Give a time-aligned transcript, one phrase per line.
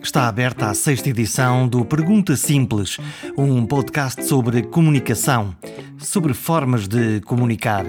[0.00, 2.98] Está aberta a sexta edição do Pergunta Simples,
[3.36, 5.56] um podcast sobre comunicação,
[5.98, 7.84] sobre formas de comunicar.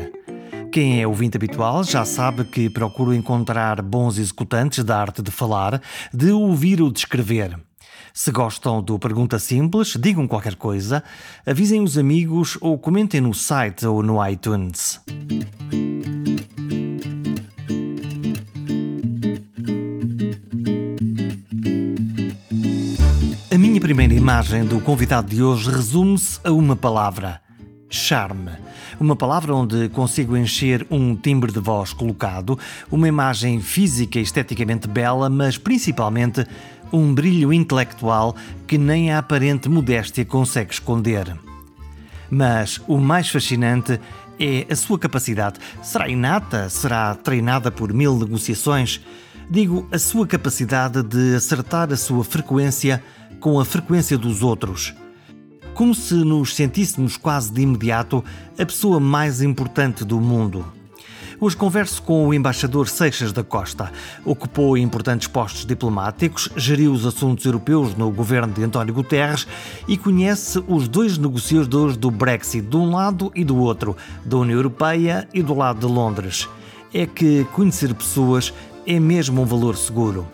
[0.71, 5.79] Quem é ouvinte habitual já sabe que procuro encontrar bons executantes da arte de falar,
[6.11, 7.55] de ouvir ou de escrever.
[8.11, 11.03] Se gostam do Pergunta Simples, digam qualquer coisa,
[11.45, 14.99] avisem os amigos ou comentem no site ou no iTunes.
[23.91, 27.41] Primeira imagem do convidado de hoje resume-se a uma palavra:
[27.89, 28.51] charme.
[28.97, 32.57] Uma palavra onde consigo encher um timbre de voz colocado,
[32.89, 36.47] uma imagem física e esteticamente bela, mas principalmente
[36.89, 38.33] um brilho intelectual
[38.65, 41.37] que nem a aparente modéstia consegue esconder.
[42.29, 43.99] Mas o mais fascinante
[44.39, 45.59] é a sua capacidade.
[45.83, 46.69] Será inata?
[46.69, 49.01] Será treinada por mil negociações?
[49.49, 53.03] Digo, a sua capacidade de acertar a sua frequência
[53.41, 54.93] com a frequência dos outros.
[55.73, 58.23] Como se nos sentíssemos quase de imediato
[58.57, 60.63] a pessoa mais importante do mundo.
[61.39, 63.91] Hoje converso com o embaixador Seixas da Costa.
[64.23, 69.47] Ocupou importantes postos diplomáticos, geriu os assuntos europeus no governo de António Guterres
[69.87, 74.59] e conhece os dois negociadores do Brexit, de um lado e do outro, da União
[74.59, 76.47] Europeia e do lado de Londres.
[76.93, 78.53] É que conhecer pessoas
[78.85, 80.27] é mesmo um valor seguro.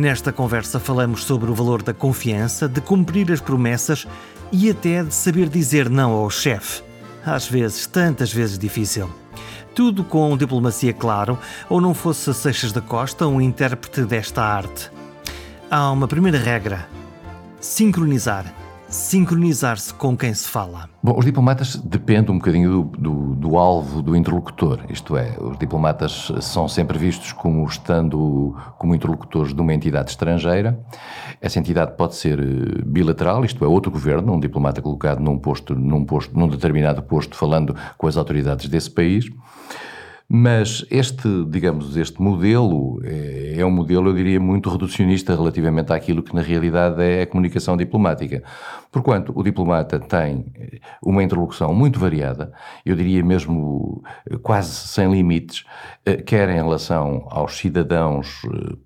[0.00, 4.08] Nesta conversa falamos sobre o valor da confiança, de cumprir as promessas
[4.50, 6.82] e até de saber dizer não ao chefe.
[7.22, 9.10] Às vezes, tantas vezes difícil.
[9.74, 14.90] Tudo com diplomacia, claro, ou não fosse Seixas da Costa um intérprete desta arte.
[15.70, 16.88] Há uma primeira regra:
[17.60, 18.54] sincronizar
[18.90, 20.90] sincronizar-se com quem se fala?
[21.02, 25.56] Bom, os diplomatas dependem um bocadinho do, do, do, alvo do interlocutor, isto é, os
[25.56, 30.78] diplomatas são sempre vistos como estando como interlocutores de uma entidade estrangeira.
[31.40, 35.74] Essa entidade pode ser eh, bilateral, isto é, outro governo, um diplomata colocado num posto,
[35.74, 39.30] num posto, num determinado posto, falando com as autoridades desse país.
[40.32, 46.22] Mas este, digamos, este modelo é, é, um modelo, eu diria, muito reducionista relativamente àquilo
[46.22, 48.40] que na realidade é a comunicação diplomática.
[48.92, 50.46] Porquanto o diplomata tem
[51.02, 52.52] uma interlocução muito variada,
[52.86, 54.04] eu diria mesmo
[54.40, 55.64] quase sem limites,
[56.06, 58.76] eh, quer em relação aos cidadãos eh,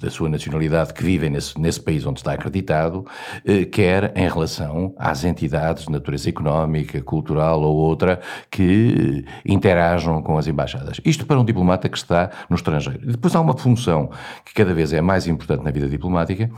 [0.00, 3.04] da sua nacionalidade que vivem nesse, nesse país onde está acreditado,
[3.44, 10.38] eh, quer em relação às entidades de natureza económica, cultural ou outra que interajam com
[10.38, 11.00] as embaixadas.
[11.04, 13.06] Isto para um diplomata que está no estrangeiro.
[13.06, 14.10] Depois há uma função
[14.44, 16.50] que cada vez é mais importante na vida diplomática,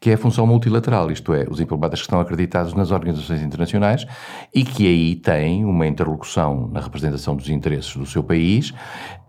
[0.00, 4.06] que é a função multilateral, isto é, os diplomatas que estão acreditados nas organizações internacionais
[4.54, 8.72] e que aí têm uma interlocução na representação dos interesses do seu país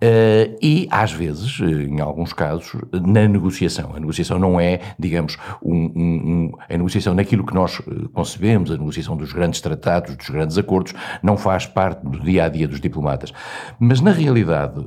[0.02, 3.92] uh, e, às vezes, eh, em alguns casos, na negociação.
[3.96, 8.72] A negociação não é, digamos, um, um, um, a negociação naquilo que nós eh, concebemos,
[8.72, 12.68] a negociação dos grandes tratados, dos grandes acordos, não faz parte do dia a dia
[12.68, 13.32] dos diplomatas.
[13.80, 14.84] Mas, na realidade,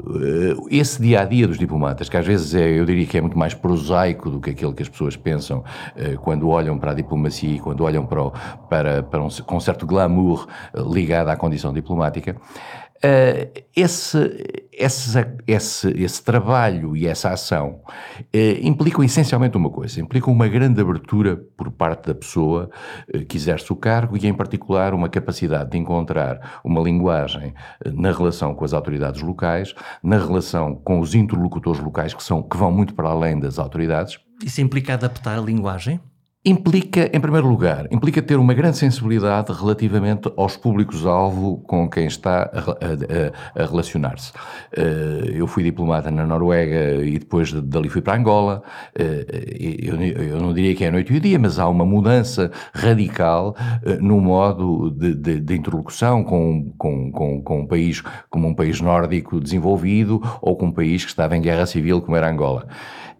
[0.71, 3.39] esse dia a dia dos diplomatas, que às vezes é, eu diria que é muito
[3.39, 5.63] mais prosaico do que aquele que as pessoas pensam
[5.97, 8.33] eh, quando olham para a diplomacia e quando olham para, o,
[8.69, 12.37] para, para um, com um certo glamour ligado à condição diplomática,
[13.05, 14.19] Uh, esse,
[14.73, 17.83] esse, esse, esse, trabalho e essa ação
[18.19, 18.23] uh,
[18.63, 22.71] implicam essencialmente uma coisa: implicam uma grande abertura por parte da pessoa
[23.15, 27.53] uh, que exerce o cargo e, em particular, uma capacidade de encontrar uma linguagem
[27.85, 32.57] na relação com as autoridades locais, na relação com os interlocutores locais que, são, que
[32.57, 36.01] vão muito para além das autoridades isso implica adaptar a linguagem?
[36.47, 42.43] Implica, em primeiro lugar, implica ter uma grande sensibilidade relativamente aos públicos-alvo com quem está
[42.53, 44.31] a, a, a relacionar-se.
[44.77, 48.63] Eh, eu fui diplomata na Noruega e depois dali fui para Angola.
[48.95, 53.57] Eh, eu, eu não diria que é noite e dia, mas há uma mudança radical
[53.83, 58.55] eh, no modo de, de, de interlocução com, com, com, com, um país como um
[58.55, 62.69] país nórdico desenvolvido ou com um país que estava em guerra civil como era Angola.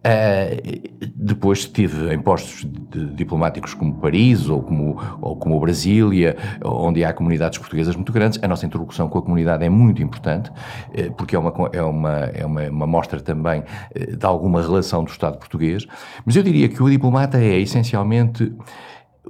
[0.07, 2.67] Uh, depois estive em postos
[3.15, 8.39] diplomáticos como Paris ou como, ou como Brasília, onde há comunidades portuguesas muito grandes.
[8.43, 12.11] A nossa interlocução com a comunidade é muito importante, uh, porque é uma, é uma,
[12.35, 15.87] é uma, uma mostra também uh, de alguma relação do Estado português.
[16.25, 18.53] Mas eu diria que o diplomata é essencialmente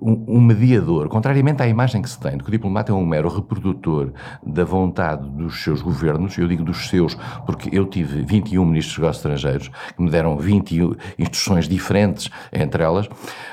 [0.01, 3.29] um, mediador, contrariamente à imagem que se tem de que o diplomata é um mero
[3.29, 4.13] reprodutor
[4.45, 7.15] da vontade dos seus governos, eu digo dos seus
[7.47, 12.83] porque eu tive 21 ministros dos negócios estrangeiros que me deram 21 instruções diferentes entre
[12.83, 13.09] elas,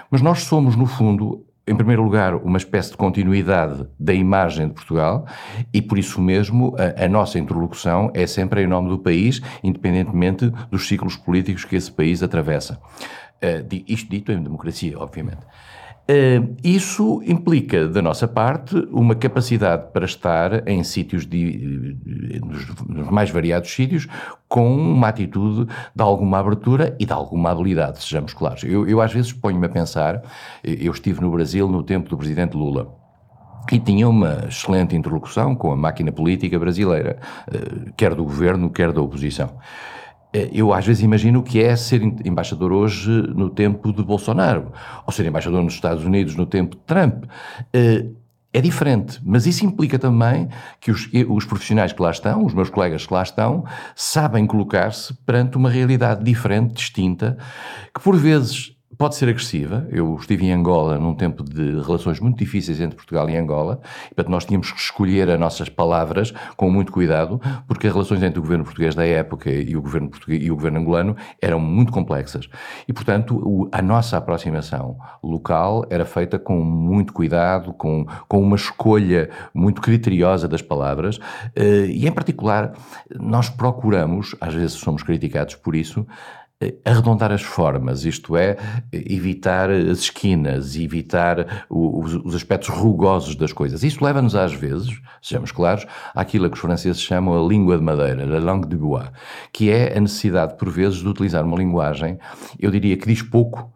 [0.10, 4.74] mas nós somos, no fundo, em primeiro lugar, uma espécie de continuidade da imagem de
[4.74, 5.26] Portugal
[5.72, 10.50] e, por isso mesmo, a, a, nossa interlocução é sempre em nome do país, independentemente
[10.70, 12.80] dos ciclos políticos que esse país atravessa.
[13.88, 15.42] isto dito em democracia, obviamente.
[16.62, 21.98] Isso implica, da nossa parte, uma capacidade para estar em sítios, de,
[22.44, 24.08] nos, nos, mais variados sítios,
[24.48, 28.64] com uma atitude de alguma abertura e de alguma habilidade, sejamos claros.
[28.64, 30.22] Eu, eu às vezes ponho-me a pensar,
[30.64, 33.02] eu estive no Brasil no tempo do presidente Lula.
[33.72, 38.92] E tinha uma excelente interlocução com a máquina política brasileira, uh, quer do governo, quer
[38.92, 39.52] da oposição.
[40.34, 44.72] Eh, eu às vezes imagino o que é ser embaixador hoje no tempo de Bolsonaro,
[45.06, 47.26] ou ser embaixador nos Estados Unidos no tempo de Trump.
[47.74, 48.06] Eh,
[48.54, 50.50] é diferente, mas isso implica também
[50.82, 53.64] que os, os, profissionais que lá estão, os meus colegas que lá estão,
[53.96, 57.38] sabem colocar-se perante uma realidade diferente, distinta,
[57.94, 59.88] que por vezes pode ser agressiva.
[59.90, 64.14] Eu estive em Angola num tempo de relações muito difíceis entre Portugal e Angola, e,
[64.14, 68.38] portanto nós tínhamos que escolher as nossas palavras com muito cuidado, porque as relações entre
[68.38, 71.92] o governo português da época e o governo, português, e o governo angolano eram muito
[71.92, 72.48] complexas.
[72.88, 78.56] E, portanto, o, a nossa aproximação local era feita com muito cuidado, com, com uma
[78.56, 81.20] escolha muito criteriosa das palavras,
[81.56, 82.74] eh, e em particular,
[83.20, 86.06] nós procuramos, às vezes somos criticados por isso,
[86.86, 88.58] arredondar as formas, isto é,
[88.92, 93.84] evitar as esquinas, evitar os, os aspectos rugosos das coisas.
[93.84, 98.26] Isso leva-nos às vezes, sejamos claros, àquilo que os franceses chamam a língua de madeira,
[98.26, 99.10] la langue de bois,
[99.52, 102.18] que é a necessidade, por vezes, de utilizar uma linguagem,
[102.60, 103.72] eu diria que diz pouco,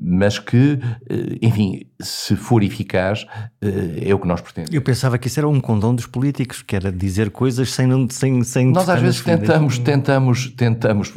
[0.00, 4.74] mas que, uh, enfim, se for eficaz, uh, é o que nós pretendemos.
[4.74, 8.08] Eu pensava que isso era um condão dos políticos, que era dizer coisas sem...
[8.10, 11.14] sem, sem nós às vezes tentamos, tentamos, tentamos,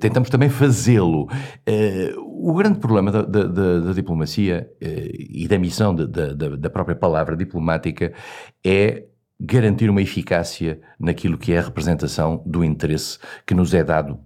[0.00, 1.28] tentamos também fazê-lo.
[2.26, 6.06] o grande problema da, da, da, da diplomacia e da missão da,
[6.56, 8.12] da própria palavra diplomática
[8.64, 9.04] é
[9.38, 14.18] garantir uma eficácia naquilo que é a representação do interesse que nos é dado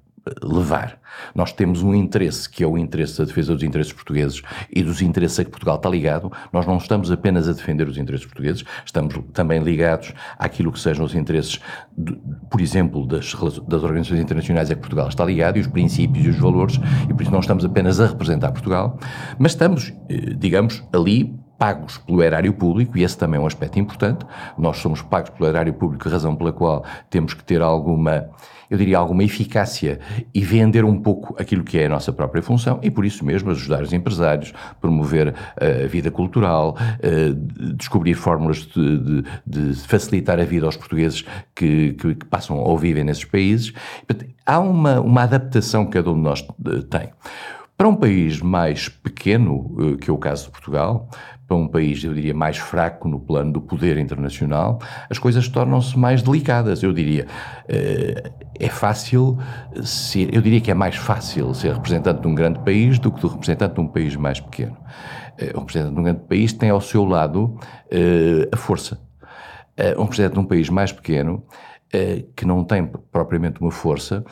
[0.42, 0.98] levar.
[1.34, 5.02] Nós temos um interesse, que é o interesse da defesa dos interesses portugueses e dos
[5.02, 6.30] interesses a que Portugal está ligado.
[6.52, 11.04] Nós não estamos apenas a defender os interesses portugueses, estamos também ligados àquilo que sejam
[11.04, 11.60] os interesses,
[11.96, 12.18] de,
[12.50, 13.34] por exemplo, das,
[13.66, 16.78] das organizações internacionais a que Portugal está ligado e os princípios e os valores,
[17.08, 18.98] e por isso não estamos apenas a representar Portugal,
[19.38, 23.78] mas estamos, eh, digamos, ali pagos pelo erário público, e esse também é um aspecto
[23.80, 24.24] importante.
[24.56, 28.28] Nós somos pagos pelo erário público, razão pela qual temos que ter alguma
[28.70, 29.98] eu diria, alguma eficácia
[30.34, 33.50] e vender um pouco aquilo que é a nossa própria função e, por isso mesmo,
[33.50, 37.34] ajudar os empresários, promover uh, a vida cultural, uh,
[37.74, 41.24] descobrir fórmulas de, de, de, facilitar a vida aos portugueses
[41.54, 43.72] que, que, que, passam ou vivem nesses países.
[44.44, 47.10] Há uma, uma adaptação que cada um de nós eh, tem.
[47.76, 51.08] Para um país mais pequeno, que é o caso de Portugal,
[51.48, 54.78] para um país, eu diria, mais fraco no plano do poder internacional,
[55.08, 56.82] as coisas tornam-se mais delicadas.
[56.82, 57.26] Eu diria,
[57.66, 58.30] eh,
[58.60, 59.38] é fácil
[59.82, 63.22] ser, eu diria que é mais fácil ser representante de um grande país do que
[63.22, 64.76] do representante de um país mais pequeno.
[65.38, 67.58] Eh, um representante de um grande país tem ao seu lado
[67.90, 69.00] eh, a força.
[69.96, 71.44] Um representante de um país mais pequeno,
[72.34, 74.24] que não tem propriamente uma força,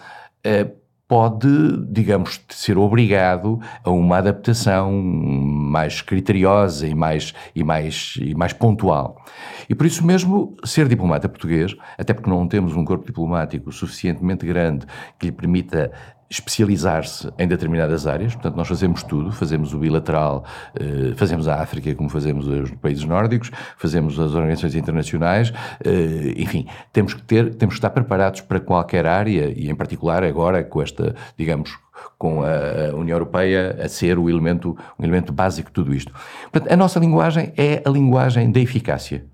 [1.08, 1.49] pode,
[1.88, 9.25] digamos, ser obrigado a uma adaptação mais criteriosa e mais, e mais, e mais pontual.
[9.69, 14.45] E por isso mesmo, ser diplomata português, até porque não temos um corpo diplomático suficientemente
[14.45, 14.87] grande
[15.19, 15.92] que lhe permita
[16.28, 21.95] especializar-se em determinadas áreas, portanto nós fazemos tudo, fazemos o bilateral, eh, fazemos a África
[21.95, 25.52] como fazemos os países nórdicos, fazemos as organizações internacionais,
[25.85, 30.25] eh, enfim, temos que ter, temos que estar preparados para qualquer área e em particular
[30.25, 31.78] agora com esta, digamos,
[32.18, 36.12] com a União Europeia a ser o elemento, um elemento básico de tudo isto.
[36.50, 39.25] Portanto, a nossa linguagem é a linguagem da eficácia.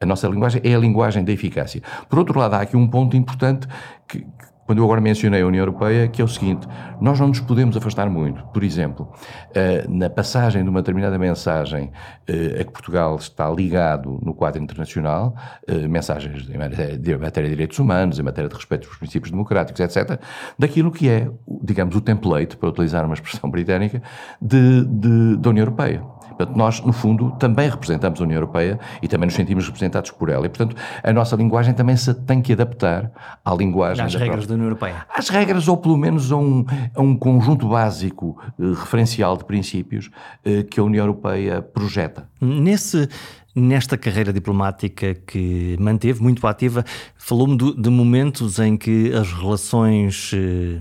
[0.00, 1.82] A nossa linguagem é a linguagem da eficácia.
[2.08, 3.66] Por outro lado, há aqui um ponto importante
[4.08, 4.26] que,
[4.66, 6.66] quando eu agora mencionei a União Europeia, que é o seguinte:
[7.00, 8.42] nós não nos podemos afastar muito.
[8.46, 9.12] Por exemplo,
[9.54, 11.90] eh, na passagem de uma determinada mensagem
[12.26, 15.34] eh, a que Portugal está ligado no quadro internacional,
[15.66, 20.18] eh, mensagens em matéria de direitos humanos, em matéria de respeito aos princípios democráticos, etc.,
[20.58, 21.30] daquilo que é,
[21.62, 24.02] digamos, o template, para utilizar uma expressão britânica,
[24.40, 26.13] de, de, da União Europeia.
[26.36, 30.28] Portanto, nós, no fundo, também representamos a União Europeia e também nos sentimos representados por
[30.28, 30.46] ela.
[30.46, 33.10] E, portanto, a nossa linguagem também se tem que adaptar
[33.44, 34.04] à linguagem.
[34.04, 34.48] Às da regras própria...
[34.48, 35.06] da União Europeia.
[35.14, 36.64] Às regras, ou pelo menos a um,
[36.94, 40.10] a um conjunto básico eh, referencial de princípios
[40.44, 42.28] eh, que a União Europeia projeta.
[42.40, 43.08] Nesse
[43.54, 46.84] nesta carreira diplomática que manteve, muito ativa,
[47.16, 50.80] falou-me de, momentos em que as relações eh,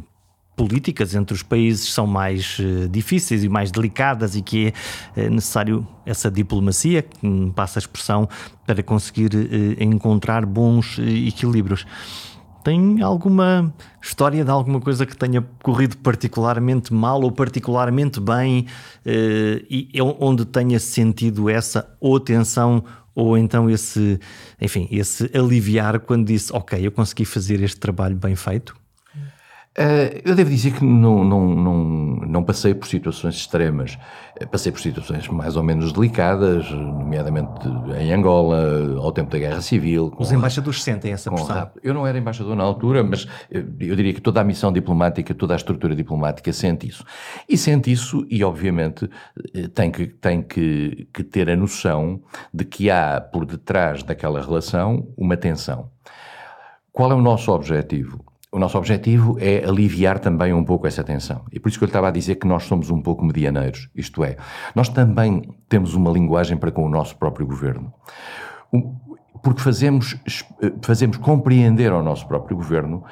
[0.55, 4.73] políticas entre os países são mais uh, difíceis e mais delicadas e que
[5.15, 8.27] é uh, necessário essa diplomacia, que passa a expressão,
[8.65, 11.85] para conseguir uh, encontrar bons equilíbrios.
[12.63, 18.67] Tem alguma história de alguma coisa que tenha corrido particularmente mal ou particularmente bem
[19.69, 24.17] e onde tenha sentido essa ou tensão ou então esse,
[24.61, 28.73] enfim, esse aliviar quando disse, ok, eu consegui fazer este trabalho bem feito?
[29.75, 31.73] Uh, eu devo dizer que não, não, não,
[32.27, 33.97] não passei por situações extremas.
[34.39, 37.67] Uh, passei por situações mais ou menos delicadas, nomeadamente
[37.99, 40.13] em Angola, ao tempo da Guerra Civil.
[40.19, 41.71] Os embaixadores sentem essa pressão?
[41.81, 45.33] Eu não era embaixador na altura, mas eu, eu diria que toda a missão diplomática,
[45.33, 47.03] toda a estrutura diplomática sente isso.
[47.49, 49.09] E sente isso e, obviamente,
[49.55, 52.21] eh, tem que, tem que, que ter a noção
[52.53, 55.89] de que há por detrás daquela relação uma tensão.
[56.91, 58.23] Qual é o nosso objetivo?
[58.53, 61.41] O nosso objetivo é aliviar também um pouco essa tensão.
[61.51, 63.89] E por isso que eu estava a dizer que nós somos um pouco medianeiros.
[63.95, 64.37] Isto é,
[64.75, 67.91] nós também temos uma linguagem para com o nosso próprio governo.
[69.41, 70.15] Porque fazemos,
[70.83, 73.03] fazemos compreender ao nosso próprio governo,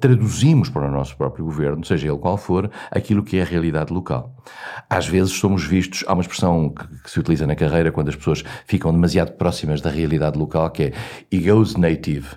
[0.00, 3.92] traduzimos para o nosso próprio governo, seja ele qual for, aquilo que é a realidade
[3.92, 4.32] local.
[4.88, 8.16] Às vezes somos vistos, há uma expressão que, que se utiliza na carreira quando as
[8.16, 10.92] pessoas ficam demasiado próximas da realidade local, que é
[11.30, 12.28] he goes native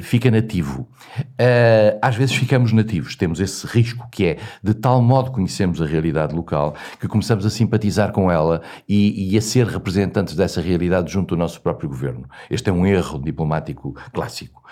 [0.00, 0.88] fica nativo.
[1.18, 5.86] Uh, às vezes ficamos nativos, temos esse risco que é de tal modo conhecemos a
[5.86, 11.12] realidade local que começamos a simpatizar com ela e, e, a ser representantes dessa realidade
[11.12, 12.28] junto ao nosso próprio governo.
[12.50, 14.62] Este é um erro diplomático clássico.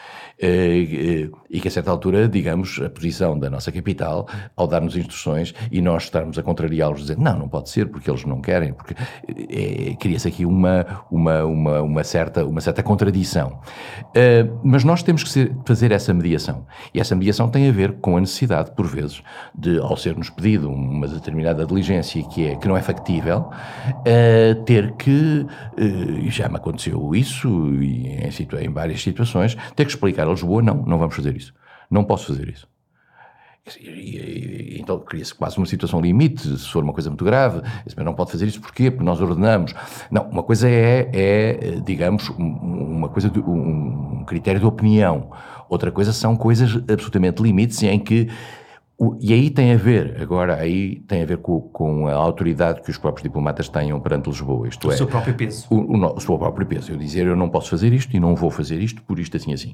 [0.42, 4.96] Uh, uh, e que a certa altura, digamos, a posição da nossa capital, ao dar-nos
[4.96, 8.72] instruções e nós estarmos a contrariá-los, dizendo não, não pode ser porque eles não querem,
[8.72, 8.94] porque
[9.98, 13.60] cria-se aqui uma, uma, uma, uma, certa, uma certa contradição.
[14.62, 16.64] mas nós temos que ser, fazer essa mediação.
[16.94, 20.70] E essa mediação tem a ver com a necessidade, por vezes, de, ao ser-nos pedido
[20.70, 23.50] uma determinada diligência que, é, que não é factível,
[24.64, 25.46] ter que,
[25.78, 30.62] uh, já me aconteceu isso, e em, em várias situações, ter que explicar a Lisboa:
[30.62, 31.52] não, não vamos fazer isso.
[31.90, 32.68] Não posso fazer isso.
[34.78, 38.32] Então cria-se quase uma situação limite, se for uma coisa muito grave, mas não pode
[38.32, 38.90] fazer isso porquê?
[38.90, 39.74] Porque nós ordenamos.
[40.10, 45.30] Não, uma coisa é, é digamos, uma coisa, de, um critério de opinião.
[45.68, 48.28] Outra coisa são coisas absolutamente limites em que
[49.02, 52.82] o, e aí tem a ver, agora, aí tem a ver com, com, a autoridade
[52.82, 54.68] que os próprios diplomatas tenham perante Lisboa.
[54.68, 55.66] Isto o é, seu próprio peso.
[55.70, 56.92] O, o, o, seu próprio peso.
[56.92, 59.54] Eu dizer, eu não posso fazer isto e não vou fazer isto por isto, assim,
[59.54, 59.70] assim.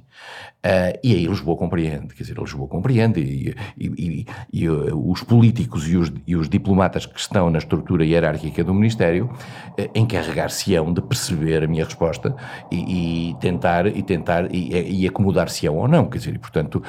[0.64, 5.24] Uh, e aí Lisboa compreende, quer dizer, Lisboa compreende e, e, e, e uh, os
[5.24, 10.92] políticos e os, e os, diplomatas que estão na estrutura hierárquica do Ministério uh, encarregar-se-ão
[10.92, 12.32] de perceber a minha resposta
[12.70, 16.80] e, tentar, e, tentar e, acomodar-se-ão ou não, quer dizer, e portanto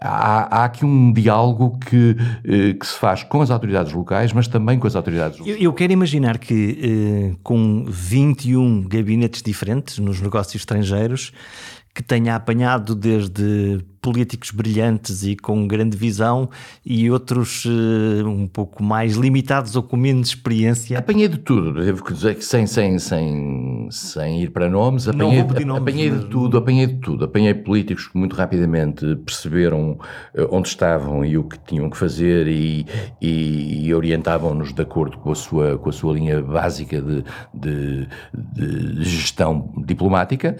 [0.00, 4.48] há, há aqui um diálogo que, eh, que se faz com as autoridades locais, mas
[4.48, 10.20] também com as autoridades eu, eu quero imaginar que eh, com 21 gabinetes diferentes nos
[10.20, 11.32] negócios estrangeiros,
[11.94, 16.48] que tenha apanhado desde políticos brilhantes e com grande visão
[16.84, 20.98] e outros uh, um pouco mais limitados ou com menos experiência?
[20.98, 25.76] Apanhei de tudo, devo dizer que sem, sem, sem, sem ir para nomes, apanhei, nomes,
[25.76, 27.24] apanhei de tudo, apanhei de tudo.
[27.24, 32.46] Apanhei políticos que muito rapidamente perceberam uh, onde estavam e o que tinham que fazer
[32.46, 32.86] e,
[33.20, 38.08] e, e orientavam-nos de acordo com a sua, com a sua linha básica de, de,
[38.32, 40.56] de gestão diplomática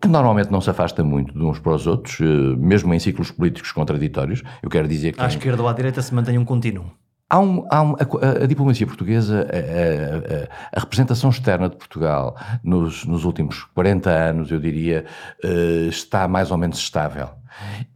[0.00, 2.18] que normalmente não se afasta muito de uns para os outros,
[2.58, 4.42] mesmo mesmo em ciclos políticos contraditórios.
[4.62, 5.20] Eu quero dizer que.
[5.20, 6.90] À esquerda ou à direita se mantém um contínuo.
[7.32, 12.36] Há, um, há um, a, a, diplomacia portuguesa, a, a, a, representação externa de Portugal
[12.64, 15.04] nos, nos últimos 40 anos, eu diria,
[15.44, 17.26] uh, está mais ou menos estável.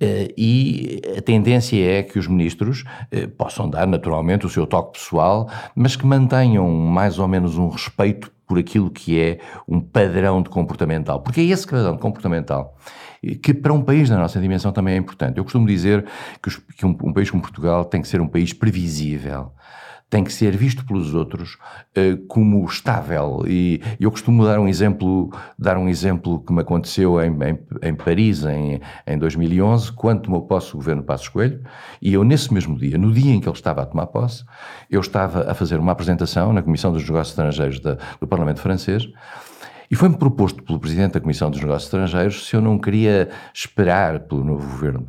[0.01, 5.01] Uh, e a tendência é que os ministros uh, possam dar naturalmente o seu toque
[5.01, 10.43] pessoal, mas que mantenham mais ou menos um respeito por aquilo que é um padrão
[10.43, 11.21] de comportamental.
[11.21, 12.77] Porque é esse padrão de comportamental
[13.43, 15.39] que para um país da nossa dimensão também é importante.
[15.39, 16.05] Eu costumo dizer
[16.43, 19.53] que, os, que um, um, país como Portugal tem que ser um país previsível.
[20.11, 23.43] Tem que ser visto pelos outros uh, como estável.
[23.49, 27.95] E eu costumo dar um exemplo, dar um exemplo que me aconteceu em, em, em
[27.95, 31.65] Paris em, em 2011, quando tomou posse o governo Passos Coelho,
[32.01, 34.45] e eu nesse mesmo dia, no dia em que ele estava a tomar posse,
[34.89, 39.09] eu estava a fazer uma apresentação na Comissão dos Negócios Estrangeiros da, do Parlamento Francês,
[39.91, 44.21] e foi-me proposto pelo Presidente da Comissão dos Negócios Estrangeiros se eu não queria esperar
[44.21, 45.09] pelo novo governo.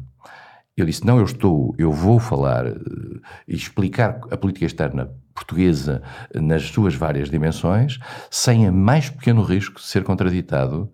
[0.75, 6.01] Eu disse: não, eu estou, eu vou falar uh, e explicar a política externa portuguesa
[6.33, 7.99] nas suas várias dimensões,
[8.31, 10.89] sem a mais pequeno risco de ser contraditado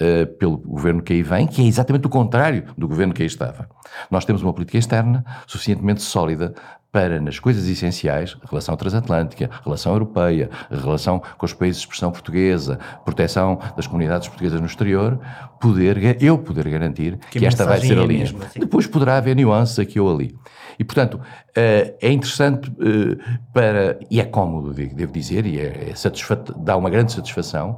[0.00, 3.26] uh, pelo governo que aí vem, que é exatamente o contrário do governo que aí
[3.26, 3.68] estava.
[4.10, 6.54] Nós temos uma política externa suficientemente sólida
[6.96, 12.78] para, nas coisas essenciais, relação transatlântica, relação europeia, relação com os países de expressão portuguesa,
[13.04, 15.20] proteção das comunidades portuguesas no exterior,
[15.60, 18.20] poder, eu poder garantir que, que esta vai ser a é linha.
[18.20, 18.60] Mesmo, assim.
[18.60, 20.34] Depois poderá haver nuances aqui ou ali.
[20.78, 21.20] E, portanto,
[21.54, 23.18] eh, é interessante eh,
[23.52, 25.94] para, e é cómodo, devo dizer, e é, é
[26.58, 27.76] dá uma grande satisfação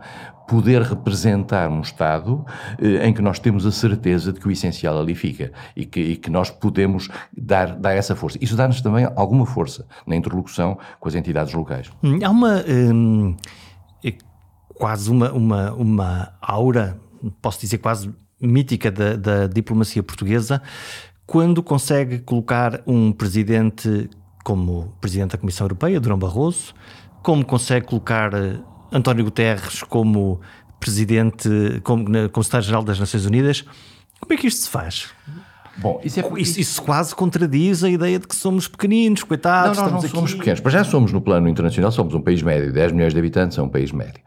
[0.49, 2.45] poder representar um Estado
[2.81, 6.01] eh, em que nós temos a certeza de que o essencial ali fica e que,
[6.01, 8.39] e que nós podemos dar, dar essa força.
[8.41, 11.91] Isso dá-nos também alguma força na interlocução com as entidades locais.
[12.03, 12.65] Hum, há uma.
[12.67, 13.37] Hum,
[14.03, 14.15] é
[14.75, 16.99] quase uma, uma, uma aura,
[17.43, 18.11] posso dizer quase
[18.41, 20.63] mítica da, da diplomacia portuguesa,
[21.27, 24.09] quando consegue colocar um presidente
[24.49, 26.73] como presidente da Comissão Europeia, Durão Barroso,
[27.23, 28.59] como consegue colocar eh,
[28.91, 30.41] António Guterres como
[30.81, 31.51] presidente,
[31.85, 33.63] como, como secretário-geral das Nações Unidas.
[34.19, 35.11] Como é que isto se faz?
[35.79, 36.25] Bom, isso, é...
[36.41, 39.79] isso, isso, quase contradiz a ideia de que somos pequeninos, coitados.
[39.79, 40.09] Não, nós não aqui...
[40.09, 40.61] somos pequenos.
[40.61, 42.73] Mas já somos no plano internacional, somos um país médio.
[42.73, 44.21] 10 milhões de habitantes é um país médio.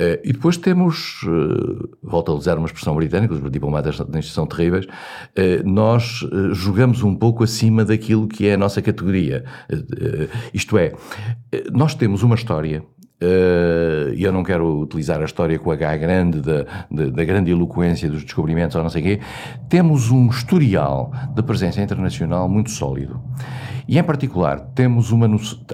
[0.00, 4.46] Uh, e depois temos, uh, volto a usar uma expressão britânica, os diplomatas da são
[4.46, 4.90] terríveis, uh,
[5.64, 9.44] nós jogamos um pouco acima daquilo que é a nossa categoria.
[10.52, 10.94] isto é,
[11.72, 12.82] nós temos uma história
[14.16, 18.24] eu não quero utilizar a história com H grande, da, da, da, grande eloquência dos
[18.24, 19.20] descobrimentos ou não sei o quê,
[19.68, 23.20] temos um historial de presença internacional muito sólido.
[23.86, 25.26] E em particular, temos uma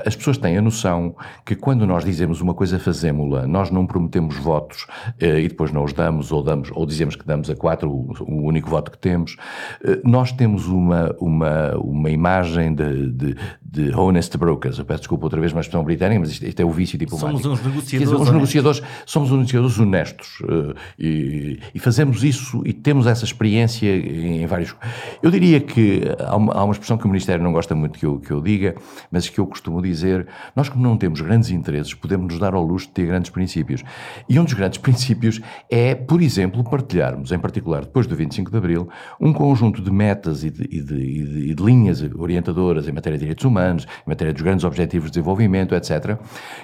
[0.05, 1.15] as pessoas têm a noção
[1.45, 4.87] que quando nós dizemos uma coisa fazemos-la, nós não prometemos votos
[5.21, 8.13] eh, e depois não os damos ou, damos, ou dizemos que damos a quatro o,
[8.23, 9.37] o único voto que temos.
[9.85, 13.37] Eh, nós temos uma, uma, uma imagem de, de,
[13.71, 14.79] de honest brokers.
[14.79, 17.41] Eu peço desculpa outra vez uma expressão britânica, mas isto, isto é o vício diplomático.
[17.41, 18.11] Somos uns negociadores.
[18.11, 23.25] Dizer, uns negociadores somos uns negociadores honestos uh, e, e, fazemos isso e temos essa
[23.25, 24.75] experiência em, em vários.
[25.23, 28.05] Eu diria que há uma, há uma, expressão que o Ministério não gosta muito que
[28.05, 28.75] eu, que eu diga,
[29.11, 32.65] mas que eu costumo dizer: nós, como não temos grandes interesses, podemos nos dar ao
[32.65, 33.85] luxo de ter grandes princípios.
[34.29, 35.41] E um dos grandes princípios
[35.71, 38.89] é, por exemplo, partilharmos, em particular depois do 25 de Abril,
[39.21, 42.93] um conjunto de metas e de, e de, e de, e de linhas orientadoras em
[42.93, 46.17] matéria de direitos humanos humanos, em matéria dos grandes objetivos de desenvolvimento, etc.,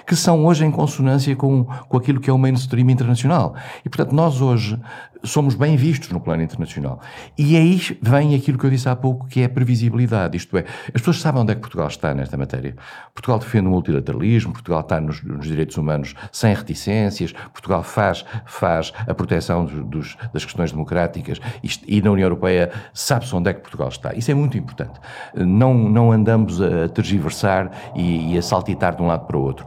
[0.05, 3.55] que são hoje em consonância com, com aquilo que é o mainstream internacional.
[3.85, 4.79] E, portanto, nós hoje
[5.23, 6.99] somos bem vistos no plano internacional.
[7.37, 10.37] E aí vem aquilo que eu disse há pouco, que é a previsibilidade.
[10.37, 12.75] Isto é, as pessoas sabem onde é que Portugal está nesta matéria.
[13.13, 18.93] Portugal defende o multilateralismo, Portugal está nos, nos direitos humanos sem reticências, Portugal faz, faz
[19.07, 23.53] a proteção dos, dos, das questões democráticas e, e na União Europeia sabe-se onde é
[23.53, 24.13] que Portugal está.
[24.13, 24.99] Isso é muito importante.
[25.35, 29.65] Não, não andamos a tergiversar e, e a saltitar de um lado para o outro.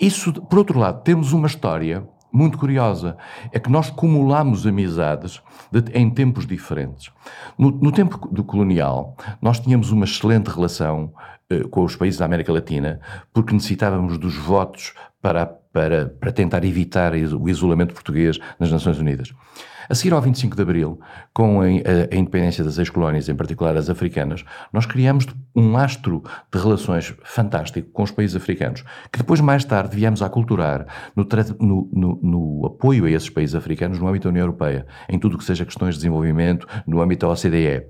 [0.00, 3.16] Isso, por outro lado, temos uma história muito curiosa.
[3.52, 7.10] É que nós cumulamos amizades de, em tempos diferentes.
[7.58, 11.12] No, no, tempo do colonial, nós tínhamos uma excelente relação
[11.48, 13.00] eh, com os países da América Latina,
[13.32, 19.32] porque necessitávamos dos votos para, para, para tentar evitar o isolamento português nas Nações Unidas.
[19.90, 21.00] A seguir ao 25 de Abril,
[21.34, 26.60] com a, a independência das ex-colónias, em particular as africanas, nós criamos um lastro de
[26.60, 31.26] relações fantástico com os países africanos, que depois, mais tarde, viemos a aculturar no,
[31.58, 35.36] no, no, no apoio a esses países africanos no âmbito da União Europeia, em tudo
[35.36, 37.84] que seja questões de desenvolvimento, no âmbito da OCDE.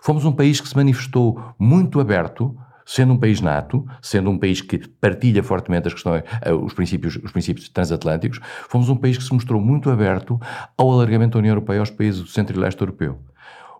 [0.00, 4.60] Fomos um país que se manifestou muito aberto sendo um país nato, sendo um país
[4.60, 9.24] que partilha fortemente as questões, eh, os princípios, os princípios transatlânticos, fomos um país que
[9.24, 10.40] se mostrou muito aberto
[10.76, 13.18] ao alargamento da União Europeia aos países do centro e leste europeu.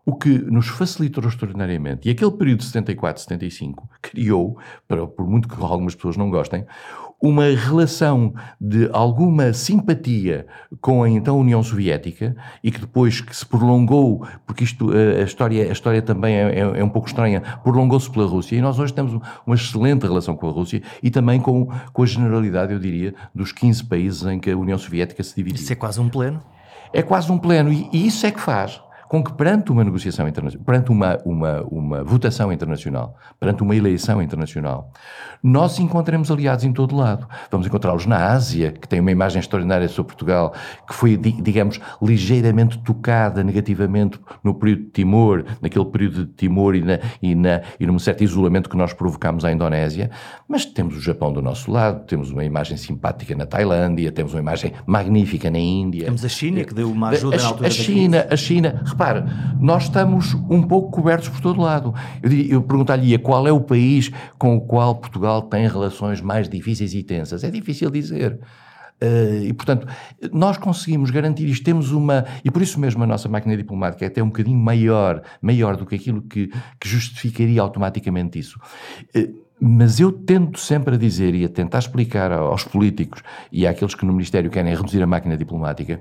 [0.06, 5.54] O que nos facilitou extraordinariamente, e aquele período de 74, 75, criou, por muito que
[5.62, 6.66] algumas pessoas não gostem,
[7.24, 10.46] uma relação de alguma simpatia
[10.78, 15.66] com a então União Soviética e que depois que se prolongou, porque isto, a história,
[15.66, 18.92] a história também é, é, é um pouco estranha, prolongou-se pela Rússia e nós hoje
[18.92, 23.14] temos uma excelente relação com a Rússia e também com, com a generalidade, eu diria,
[23.34, 25.62] dos 15 países em que a União Soviética se dividiu.
[25.62, 26.42] Isso é quase um pleno?
[26.92, 30.26] É quase um pleno e, e isso é que faz com que perante uma negociação
[30.26, 34.90] internacional, perante uma, uma, uma votação internacional, perante uma eleição internacional,
[35.42, 37.28] nós encontremos aliados em todo lado.
[37.50, 40.54] Vamos encontrá-los na Ásia, que tem uma imagem extraordinária sobre Portugal,
[40.88, 46.80] que foi, digamos, ligeiramente tocada negativamente no período de Timor, naquele período de Timor e,
[46.80, 50.10] na, e, na, e num certo isolamento que nós provocámos à Indonésia,
[50.48, 54.40] mas temos o Japão do nosso lado, temos uma imagem simpática na Tailândia, temos uma
[54.40, 56.04] imagem magnífica na Índia.
[56.06, 59.24] Temos a China, que deu uma ajuda a, na altura a China, a China, repare,
[59.61, 61.92] nós estamos um pouco cobertos por todo lado.
[62.22, 66.94] Eu, eu perguntar-lhe qual é o país com o qual Portugal tem relações mais difíceis
[66.94, 67.42] e tensas.
[67.42, 68.38] É difícil dizer.
[69.02, 69.87] Uh, e, portanto,
[70.33, 72.24] nós conseguimos garantir isto, temos uma.
[72.44, 75.85] E por isso mesmo a nossa máquina diplomática é até um bocadinho maior, maior do
[75.85, 76.46] que aquilo que,
[76.80, 78.59] que justificaria automaticamente isso.
[79.14, 83.94] Uh, mas eu tento sempre a dizer e a tentar explicar aos políticos e àqueles
[83.94, 86.00] que no Ministério querem reduzir a máquina diplomática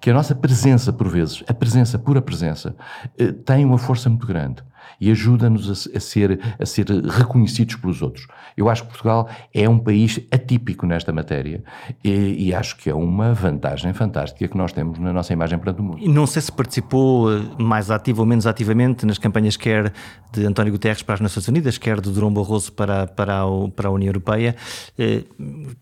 [0.00, 2.74] que a nossa presença, por vezes, a presença, pura presença,
[3.20, 4.62] uh, tem uma força muito grande
[5.00, 8.26] e ajuda-nos a, a, ser, a ser reconhecidos pelos outros.
[8.56, 11.62] Eu acho que Portugal é um país atípico nesta matéria
[12.02, 15.80] e, e, acho que é uma vantagem fantástica que nós temos na nossa imagem perante
[15.80, 15.98] o mundo.
[16.00, 19.92] E não sei se participou eh, mais ativo ou menos ativamente nas campanhas quer
[20.32, 23.88] de António Guterres para as Nações Unidas, quer de Durão Barroso para, para, a, para
[23.88, 24.54] a União Europeia.
[24.98, 25.24] Eh,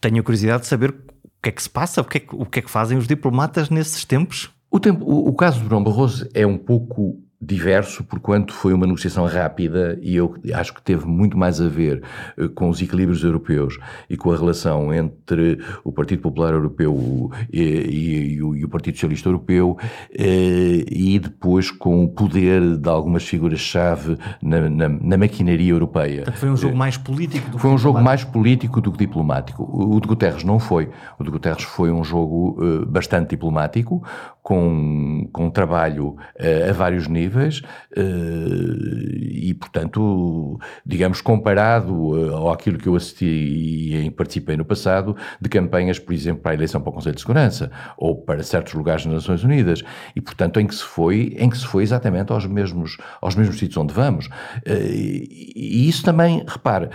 [0.01, 2.47] tenho curiosidade de saber o que é que se passa, o que é que, o
[2.47, 4.51] que, é que fazem os diplomatas nesses tempos?
[4.71, 8.87] O, tempo, o, o caso de Durão Barroso é um pouco diverso, porquanto foi uma
[8.87, 12.01] negociação rápida e eu acho que teve muito mais a ver
[12.39, 13.79] uh, com os equilíbrios europeus
[14.09, 18.69] e com a relação entre o Partido Popular Europeu e, e, e, o, e o,
[18.69, 25.17] Partido Socialista Europeu uh, e depois com o poder de algumas figuras-chave na, na, na,
[25.17, 26.23] maquinaria europeia.
[26.23, 28.99] Portanto, foi um jogo mais político do que Foi um jogo mais político do que
[28.99, 29.69] diplomático.
[29.69, 30.91] O, de Guterres não foi.
[31.19, 34.03] O de Guterres foi um jogo uh, bastante diplomático,
[34.43, 36.17] com, com trabalho
[36.69, 37.63] a vários níveis
[37.97, 38.03] eh,
[39.21, 45.99] e, portanto, digamos, comparado eh, àquilo que eu assisti e participei no passado, de campanhas,
[45.99, 49.15] por exemplo, para a eleição para o Conselho de Segurança ou para certos lugares nas
[49.15, 49.83] Nações Unidas
[50.17, 53.59] e, portanto, em que se foi, em que se foi exatamente aos mesmos, aos mesmos
[53.59, 54.29] sítios onde vamos.
[54.67, 56.89] E isso também, repare,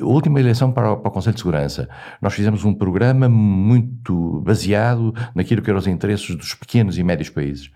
[0.00, 1.88] a última eleição para o, para o Conselho de Segurança,
[2.20, 7.30] nós fizemos um programa muito baseado naquilo que eram os interesses dos pequenos e médios
[7.30, 7.70] países.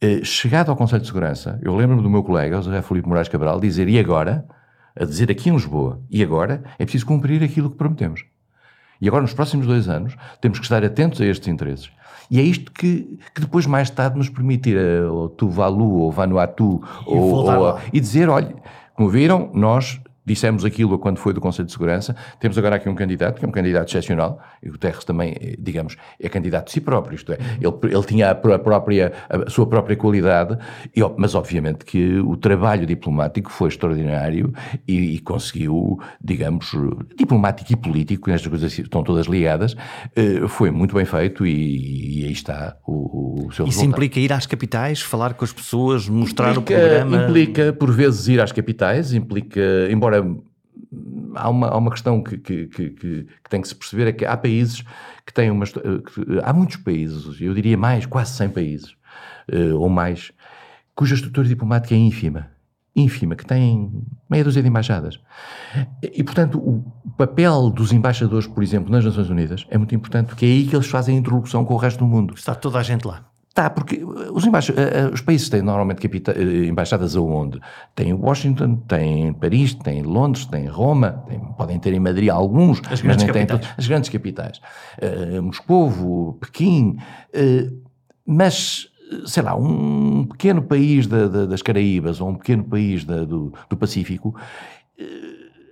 [0.00, 3.28] Eh, chegado ao Conselho de Segurança, eu lembro-me do meu colega, o José Filipe Moraes
[3.28, 4.46] Cabral, dizer, e agora?
[4.94, 8.24] A dizer aqui em Lisboa, e agora é preciso cumprir aquilo que prometemos.
[9.00, 11.90] E agora, nos próximos dois anos, temos que estar atentos a estes interesses.
[12.30, 17.10] E é isto que, que depois, mais tarde, nos permitirá, ou Tuvalu, ou Vanuatu, e,
[17.10, 18.54] ou, ou, e dizer, olha,
[18.94, 22.94] como viram, nós dissemos aquilo quando foi do Conselho de Segurança, temos agora aqui um
[22.94, 26.72] candidato, que é um candidato excepcional, e o Guterres também, eh, digamos, é candidato de
[26.72, 30.56] si próprio, isto é, ele, ele tinha a, própria, a sua própria qualidade,
[30.94, 34.52] e, mas obviamente que o trabalho diplomático foi extraordinário
[34.86, 36.72] e, e conseguiu, digamos,
[37.16, 39.74] diplomático e político, estas coisas estão todas ligadas,
[40.14, 43.88] eh, foi muito bem feito e, e aí está o, o seu Isso resultado.
[43.88, 47.24] implica ir às capitais, falar com as pessoas, mostrar implica, o programa?
[47.24, 49.60] Implica, por vezes, ir às capitais, implica,
[49.90, 50.17] embora
[51.34, 54.24] há uma, há uma questão que, que, que, que, tem que se perceber, é que
[54.24, 54.82] há países
[55.26, 55.64] que têm uma...
[55.66, 58.90] Que, há muitos países, eu diria mais, quase 100 países,
[59.52, 60.32] uh, ou mais,
[60.94, 62.50] cuja estrutura diplomática é ínfima.
[62.94, 65.20] Ínfima, que tem meia dúzia de embaixadas.
[66.02, 66.82] E, portanto, o
[67.16, 70.74] papel dos embaixadores, por exemplo, nas Nações Unidas é muito importante, porque é aí que
[70.74, 72.34] eles fazem a interlocução com o resto do mundo.
[72.34, 73.24] Está toda a gente lá.
[73.58, 74.70] Tá, porque os, embaix...
[74.70, 76.30] Eh, eh, os países têm normalmente capita...
[76.30, 77.58] Eh, embaixadas aonde?
[77.92, 81.40] Tem Washington, tem Paris, tem Londres, tem Roma, tem...
[81.40, 84.60] podem ter em Madrid alguns, as mas nem têm as grandes capitais.
[85.02, 86.98] Uh, Moscovo, Pequim,
[87.34, 87.82] uh,
[88.24, 88.92] mas
[89.26, 93.52] sei lá, um pequeno país da, da, das Caraíbas ou um pequeno país da, do,
[93.68, 94.36] do, Pacífico,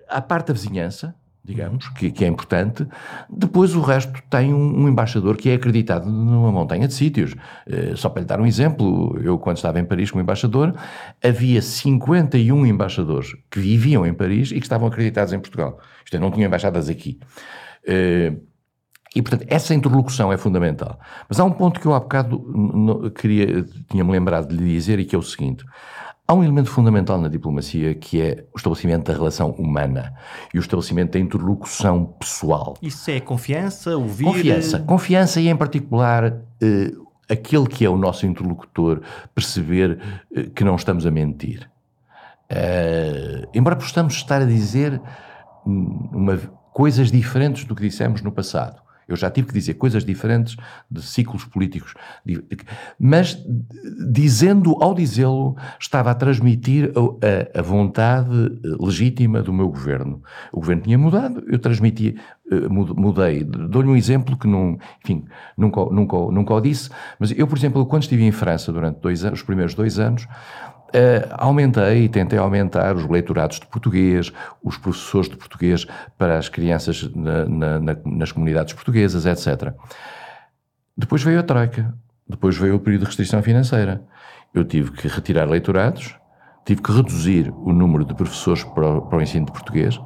[0.09, 1.15] à parte da vizinhança,
[1.47, 2.87] digamos, que, que, é importante.
[3.31, 7.35] Depois o resto tem um, um, embaixador que é acreditado numa montanha de sítios.
[7.67, 10.75] Uh, só para lhe dar um exemplo, eu quando estava em Paris como embaixador,
[11.23, 15.79] havia 51 embaixadores que viviam em Paris e que estavam acreditados em Portugal.
[16.05, 17.19] Isto é, não tinham embaixadas aqui.
[17.89, 18.41] Uh,
[19.15, 21.01] e, portanto, essa interlocução é fundamental.
[21.27, 25.07] Mas há um ponto que eu há bocado queria, tinha-me lembrado de lhe dizer e
[25.07, 25.65] que é o seguinte.
[26.29, 30.15] Há um elemento fundamental na diplomacia que é o estabelecimento da relação humana
[30.53, 32.75] e o estabelecimento da interlocução pessoal.
[32.83, 34.25] Isso é confiança, ouvir...
[34.25, 34.81] Confiança.
[34.81, 36.93] Confiança e, em particular, eh,
[37.29, 39.03] aquele que é o nosso interlocutor
[39.35, 40.01] perceber
[40.35, 41.71] eh, que não estamos a mentir.
[42.51, 45.01] Uh, embora possamos estar a dizer
[45.67, 46.39] hum, uma,
[46.73, 48.81] coisas diferentes do que dissemos no passado.
[49.09, 50.57] Eu já tive que dizer coisas diferentes
[50.91, 51.95] de ciclos políticos,
[52.99, 53.39] mas
[54.11, 58.29] dizendo, ao dizê-lo, estava a transmitir a, a, vontade
[58.81, 60.23] legítima do meu governo.
[60.53, 62.17] O governo tinha mudado, eu transmiti,
[62.51, 63.45] eh, mudei.
[63.45, 65.25] Dou-lhe um exemplo que não, enfim,
[65.57, 69.25] nunca, nunca, nunca o disse, mas eu, por exemplo, quando estive em França durante dois
[69.25, 70.27] anos, os primeiros dois anos,
[70.97, 74.33] Uh, aumentei e tentei aumentar os leitorados de português,
[74.63, 79.75] os professores de português para as crianças na, na, na, nas comunidades portuguesas, etc.
[80.97, 81.95] Depois veio a Troika,
[82.27, 84.03] depois veio o período de restrição financeira.
[84.55, 86.17] Eu tive que retirar leitorados,
[86.65, 90.01] tive que reduzir o número de professores para o, para o ensino de português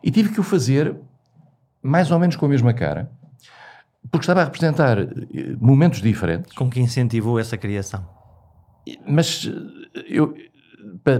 [0.00, 0.96] e tive que o fazer
[1.82, 3.10] mais ou menos com a mesma cara,
[4.12, 4.96] porque estava a representar
[5.58, 6.54] momentos diferentes.
[6.54, 8.06] Com que incentivou essa criação?
[9.08, 9.50] Mas
[10.08, 10.34] eu,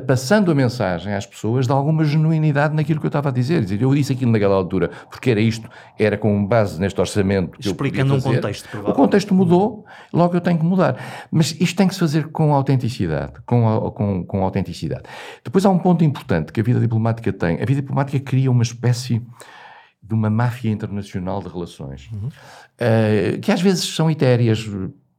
[0.07, 3.65] passando a mensagem às pessoas de alguma genuinidade naquilo que eu estava a dizer.
[3.81, 7.59] Eu disse aquilo naquela altura porque era isto, era com base neste orçamento.
[7.59, 8.79] Explicando um contexto.
[8.79, 11.27] O contexto mudou, logo eu tenho que mudar.
[11.31, 13.33] Mas isto tem que se fazer com autenticidade.
[13.47, 15.03] Com, com, com autenticidade.
[15.43, 17.57] Depois há um ponto importante que a vida diplomática tem.
[17.57, 19.23] A vida diplomática cria uma espécie
[20.03, 22.29] de uma máfia internacional de relações, uhum.
[22.29, 24.69] uh, que às vezes são etéreas,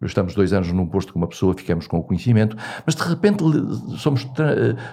[0.01, 2.55] estamos dois anos num posto com uma pessoa, ficamos com o conhecimento,
[2.85, 3.43] mas de repente
[3.97, 4.27] somos,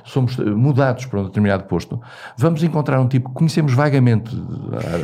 [0.04, 2.00] somos mudados para um determinado posto.
[2.36, 4.30] Vamos encontrar um tipo que conhecemos vagamente.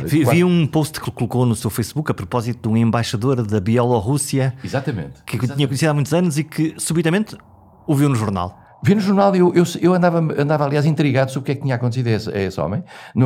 [0.05, 3.59] Vi, vi, um post que colocou no seu Facebook a propósito de um embaixador da
[3.59, 4.53] Bielorrússia.
[4.63, 5.23] Exatamente.
[5.25, 5.55] Que exatamente.
[5.55, 7.37] tinha conhecido há muitos anos e que subitamente
[7.85, 8.68] ouviu no jornal.
[8.81, 11.61] Vi no jornal, eu, eu, eu, andava, andava, aliás, intrigado sobre o que é que
[11.61, 12.83] tinha acontecido a esse, a esse homem.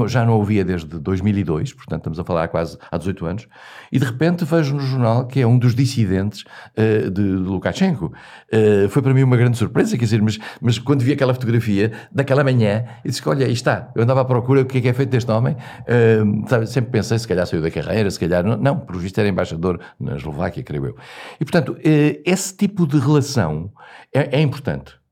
[0.08, 3.48] Já não ouvia desde 2002, portanto, estamos a falar há quase há 18 anos.
[3.92, 8.06] E de repente vejo no jornal que é um dos dissidentes uh, de, de, Lukashenko.
[8.52, 11.92] Uh, foi para mim uma grande surpresa, quer dizer, mas, mas quando vi aquela fotografia
[12.12, 13.92] daquela manhã, disse: Olha, aí está.
[13.96, 15.56] Eu andava à procura do que é que é feito deste homem.
[15.82, 18.44] Uh, sabe, sempre pensei, se calhar saiu da carreira, se calhar.
[18.44, 20.96] Não, não por visto era embaixador na Eslováquia, creio eu.
[21.40, 23.72] E portanto, esse tipo de relação
[24.12, 25.03] é, é importante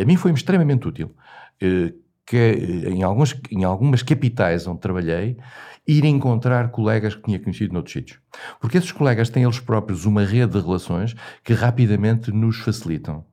[0.00, 1.14] a mim foi-me extremamente útil
[1.60, 1.92] eh,
[2.26, 5.38] que em, alguns, em algumas capitais onde trabalhei,
[5.86, 8.20] ir encontrar colegas que tinha conhecido noutros sítios.
[8.60, 13.24] Porque esses colegas têm eles próprios uma rede de relações que rapidamente nos facilitam.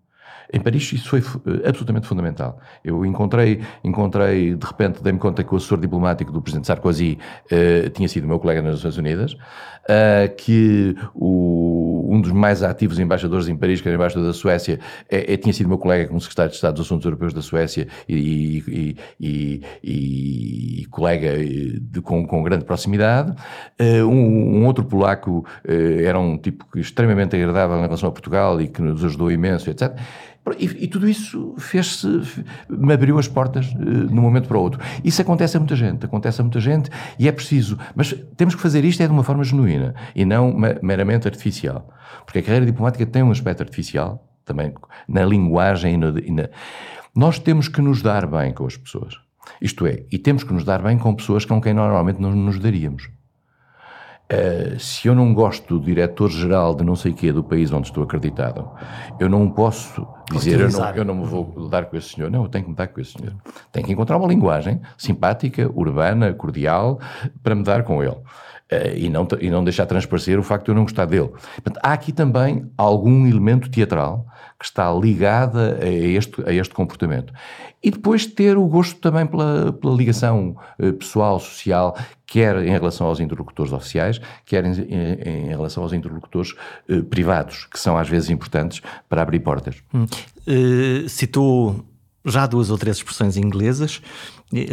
[0.54, 2.60] Em Paris isso foi eh, absolutamente fundamental.
[2.84, 7.18] Eu encontrei, encontrei de repente, dei-me conta que o assessor diplomático do presidente Sarkozy
[7.52, 13.00] uh, tinha sido meu colega nas Nações Unidas, uh, que o, um dos mais ativos
[13.00, 14.80] embaixadores em Paris, que era embaixador da Suécia,
[15.10, 17.88] é, é, tinha sido meu colega como secretário de Estado dos Assuntos Europeus da Suécia
[18.08, 23.32] e, e, e, e colega de, com, com grande proximidade.
[23.80, 28.68] Uh, um, um, outro polaco era um tipo extremamente agradável em relação a Portugal e
[28.68, 29.96] que nos ajudou imenso, etc.
[30.60, 32.08] E, e, tudo isso fez-se,
[32.70, 34.80] me abriu as portas uh, de um momento para o outro.
[35.04, 38.62] Isso acontece a muita gente, acontece a muita gente e é preciso, mas temos que
[38.62, 41.90] fazer isto é de uma forma genuína e não meramente artificial.
[42.26, 44.72] Porque a carreira diplomática tem um aspecto artificial, também
[45.08, 46.48] na linguagem e, no, e na...
[47.16, 49.16] Nós temos que nos dar bem com as pessoas.
[49.60, 52.60] Isto é, e temos que nos dar bem com pessoas com quem normalmente não nos
[52.60, 53.10] daríamos.
[54.26, 57.88] Uh, se eu não gosto do diretor-geral de não sei o quê do país onde
[57.88, 58.68] estou acreditado,
[59.20, 62.32] eu não posso dizer eu não, eu não me vou dar com esse senhor.
[62.32, 63.36] Não, eu tenho que me dar com esse senhor.
[63.72, 67.00] Tenho que encontrar uma linguagem simpática, urbana, cordial,
[67.44, 68.16] para me dar com ele.
[68.16, 71.30] Uh, e, não, e não deixar transparecer o facto de eu não gostar dele.
[71.30, 74.26] Portanto, há aqui também algum elemento teatral
[74.66, 77.32] que está ligado a este, a este comportamento.
[77.84, 83.06] E depois ter o gosto também pela, pela ligação uh, pessoal, social, quer em relação
[83.06, 86.56] aos interlocutores oficiais, quer em, em, em relação aos interlocutores
[86.90, 89.76] uh, privados, que são às vezes importantes para abrir portas.
[89.94, 90.08] Hum.
[91.08, 91.86] citou
[92.26, 94.02] já duas ou três expressões inglesas,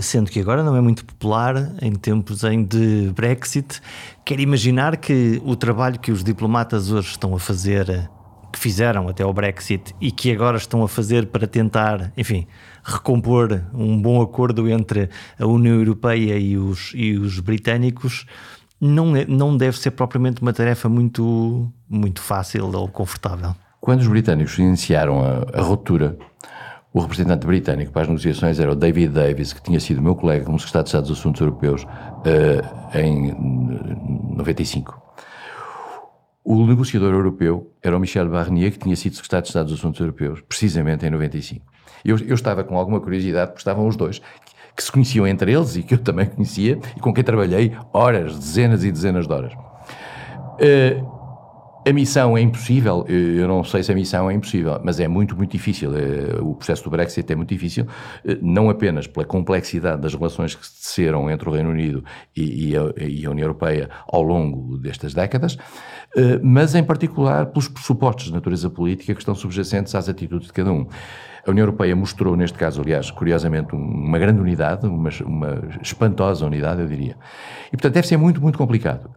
[0.01, 3.83] sendo que agora não é muito popular em tempos em de Brexit.
[4.25, 8.09] Quero imaginar que o trabalho que os diplomatas hoje estão a fazer,
[8.53, 12.47] que fizeram até o Brexit e que agora estão a fazer para tentar, enfim,
[12.85, 18.27] recompor um bom acordo entre a União Europeia e os, e os britânicos,
[18.81, 23.55] não, é, não deve ser propriamente uma tarefa muito, muito fácil ou confortável.
[23.81, 26.17] Quando os britânicos iniciaram a, a ruptura
[26.93, 30.45] o representante britânico para as negociações era o David Davis, que tinha sido meu colega
[30.45, 33.35] como secretário de Estado dos Assuntos Europeus uh, em
[34.37, 35.02] 95.
[36.45, 40.01] O negociador europeu era o Michel Barnier, que tinha sido secretário de Estado dos Assuntos
[40.01, 41.65] Europeus, precisamente em 95.
[42.05, 44.25] Eu, eu estava com alguma curiosidade, porque estavam os dois, que,
[44.77, 48.37] que se conheciam entre eles e que eu também conhecia, e com quem trabalhei horas,
[48.37, 49.53] dezenas e dezenas de horas.
[49.53, 51.12] Uh,
[51.85, 55.37] a missão é impossível, eu não sei se a missão é impossível, mas é muito,
[55.37, 55.93] muito difícil.
[55.97, 57.87] Eh, o processo do Brexit é muito difícil,
[58.25, 62.05] eh, não apenas pela complexidade das relações que se teceram entre o Reino Unido
[62.37, 65.59] e, a, União Europeia ao longo destas décadas,
[66.17, 70.53] eh, mas em particular pelos pressupostos de natureza política que estão subjacentes às atitudes de
[70.53, 70.87] cada um.
[71.45, 76.81] A União Europeia mostrou, neste caso, aliás, curiosamente, uma grande unidade, uma, uma espantosa unidade,
[76.81, 77.17] eu diria.
[77.67, 79.11] E, portanto, deve ser muito, muito complicado.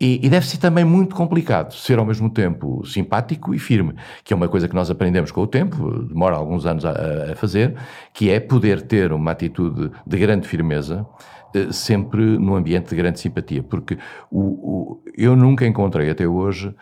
[0.00, 4.32] E, e, deve ser também muito complicado ser ao mesmo tempo simpático e firme, que
[4.32, 7.76] é uma coisa que nós aprendemos com o tempo, demora alguns anos a, a fazer,
[8.12, 11.06] que é poder ter uma atitude de grande firmeza,
[11.54, 13.96] eh, sempre num ambiente de grande simpatia, porque
[14.30, 16.74] o, o, eu nunca encontrei até hoje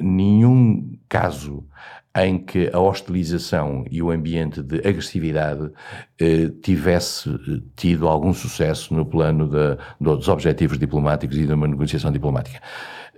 [0.00, 1.66] nenhum caso
[2.14, 5.70] em que a hostilização e o ambiente de agressividade
[6.20, 7.30] eh, tivesse
[7.74, 9.50] tido algum sucesso no plano
[9.98, 12.60] dos objetivos diplomáticos e de uma negociação diplomática.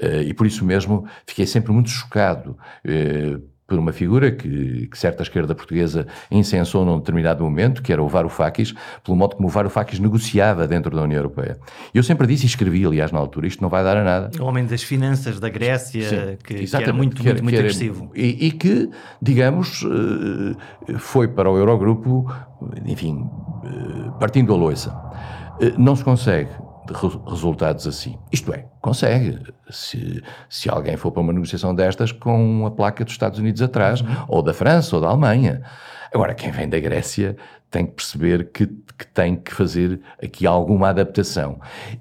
[0.00, 4.98] Eh, e por isso mesmo fiquei sempre muito chocado eh, por uma figura que, que,
[4.98, 9.50] certa esquerda portuguesa incensou num determinado momento, que era o Varoufakis, pelo modo como o
[9.50, 11.58] Varoufakis negociava dentro da União Europeia.
[11.92, 14.30] Eu sempre disse e escrevi, aliás, na altura, isto não vai dar a nada.
[14.38, 17.54] O homem das finanças da Grécia, Sim, que, que, era muito, que era, muito, muito
[17.56, 18.10] era, agressivo.
[18.14, 22.30] E, e, que, digamos, eh, foi para o Eurogrupo,
[22.84, 23.26] enfim,
[23.64, 24.94] eh, partindo a loiça.
[25.60, 26.50] Eh, não se consegue
[27.26, 28.18] resultados assim.
[28.32, 29.38] Isto é, consegue.
[29.70, 34.00] Se, se alguém for para uma negociação destas com a placa dos Estados Unidos atrás,
[34.00, 34.24] uhum.
[34.28, 35.62] ou da França, ou da Alemanha.
[36.12, 37.36] Agora, quem vem da Grécia
[37.70, 41.58] tem que perceber que, que, tem que fazer aqui alguma adaptação.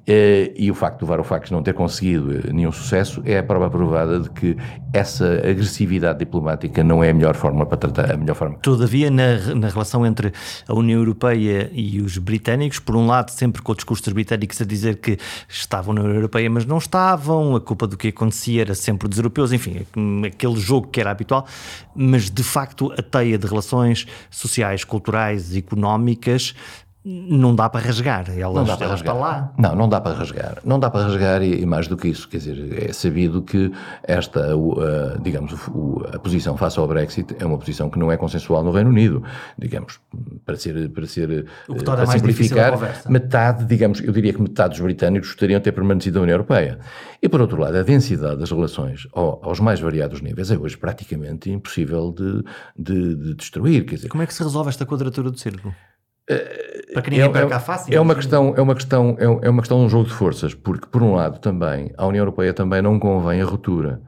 [0.08, 3.70] Eh, e o facto do Varoufakis não ter conseguido eh, nenhum sucesso é a prova
[3.70, 4.58] provada de que
[4.94, 8.58] essa agressividade diplomática não é a melhor forma para tratar, a melhor forma.
[8.62, 10.32] Todavia, na, na relação entre
[10.68, 14.62] a União Europeia e os britânicos, por um lado, sempre com o discurso dos britânicos
[14.62, 15.18] a dizer que
[15.50, 19.18] estavam na União Europeia, mas não estavam, a culpa do que acontecia era sempre dos
[19.18, 19.86] europeus, enfim,
[20.26, 21.48] aquele jogo que era habitual,
[21.96, 26.54] mas de facto a teia de relações sociais, culturais económicas
[27.06, 29.18] não dá para rasgar, elas, não dá para rasgar.
[29.18, 29.54] lá.
[29.58, 30.58] Não, não dá para rasgar.
[30.64, 33.72] Não dá para rasgar e, e, mais do que isso, quer dizer, é sabido que
[34.04, 38.16] esta, uh, digamos, o, a posição face ao Brexit é uma posição que não é
[38.16, 39.22] consensual no Reino Unido,
[39.58, 40.00] digamos,
[40.46, 44.80] para ser, para ser, o que para simplificar, metade, digamos, eu diria que metade dos
[44.80, 46.80] britânicos gostariam de ter permanecido na União Europeia.
[47.22, 50.78] E por outro lado, a densidade das relações ao, aos mais variados níveis é hoje
[50.78, 52.44] praticamente impossível de,
[52.78, 54.08] de, de destruir, quer dizer.
[54.08, 55.74] Como é que se resolve esta quadratura do círculo?
[56.94, 57.94] Para que ninguém é, perca a face.
[57.94, 60.54] É uma, questão, é, uma questão, é, é uma questão de um jogo de forças,
[60.54, 64.02] porque, por um lado, também, a União Europeia também não convém a ruptura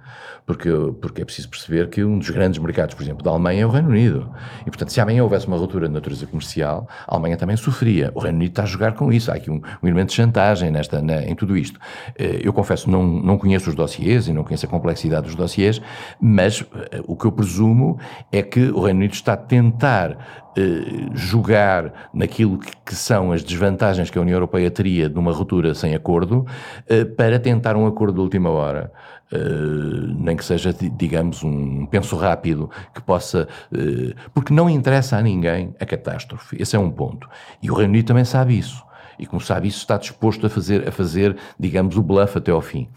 [0.45, 0.69] porque,
[1.01, 3.69] porque é preciso perceber que um dos grandes mercados, por exemplo, da Alemanha é o
[3.69, 4.31] Reino Unido.
[4.61, 8.11] E, portanto, se amanhã houvesse uma ruptura de natureza comercial, a Alemanha também sofria.
[8.13, 9.31] O Reino Unido está a jogar com isso.
[9.31, 11.79] Há aqui um, um elemento de chantagem nesta, na, em tudo isto.
[12.17, 15.81] Eh, eu confesso, não, não conheço os dossiês e não conheço a complexidade dos dossiês,
[16.21, 17.97] mas eh, o que eu presumo
[18.31, 23.43] é que o Reino Unido está a tentar eh, jogar naquilo que, que, são as
[23.43, 26.45] desvantagens que a União Europeia teria de uma ruptura sem acordo,
[27.17, 28.91] para tentar um acordo de última hora.
[29.33, 33.47] Uh, nem que seja, digamos, um penso rápido que possa.
[33.71, 36.55] Uh, porque não interessa a ninguém a catástrofe.
[36.61, 37.27] Esse é um ponto.
[37.61, 38.84] E o Reino Unido também sabe isso
[39.19, 42.61] e como sabe isso está disposto a fazer, a fazer digamos, o bluff até ao
[42.61, 42.87] fim.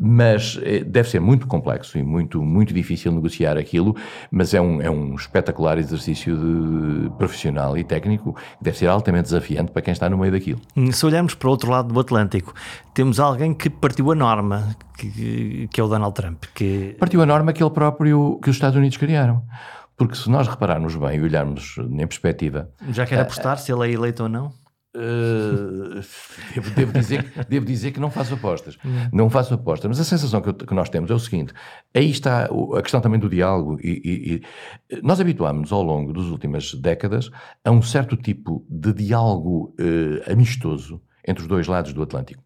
[0.00, 3.96] Mas eh, deve ser muito complexo e muito, muito difícil negociar aquilo,
[4.30, 9.24] mas é um, é um espetacular exercício de, profissional e técnico que deve ser altamente
[9.24, 10.60] desafiante para quem está no meio daquilo.
[10.92, 12.54] Se olharmos para o outro lado do Atlântico,
[12.94, 16.44] temos alguém que partiu a norma, que, que é o Donald Trump.
[16.54, 16.96] Que...
[16.98, 19.42] Partiu a norma que ele próprio, que os Estados Unidos criaram.
[19.96, 22.70] Porque se nós repararmos bem e olharmos em perspectiva.
[22.90, 24.61] Já quer apostar se ele é eleito ou não?
[24.94, 26.02] Uh,
[26.76, 28.76] devo, dizer, devo dizer que não faço apostas.
[29.10, 29.88] Não faço apostas.
[29.88, 31.54] Mas a sensação que, que, nós temos é o seguinte:
[31.94, 33.78] aí está a questão também do diálogo.
[33.82, 34.42] E, e,
[34.92, 37.30] e nós habituámos-nos ao longo das últimas décadas
[37.64, 42.42] a um certo tipo de diálogo uh, amistoso entre os dois lados do Atlântico.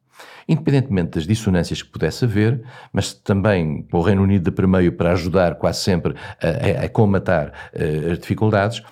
[0.49, 5.13] Independentemente das dissonâncias que pudesse haver, mas também com o Reino Unido de primeiro para
[5.13, 8.83] ajudar quase sempre a, a, a uh, as dificuldades,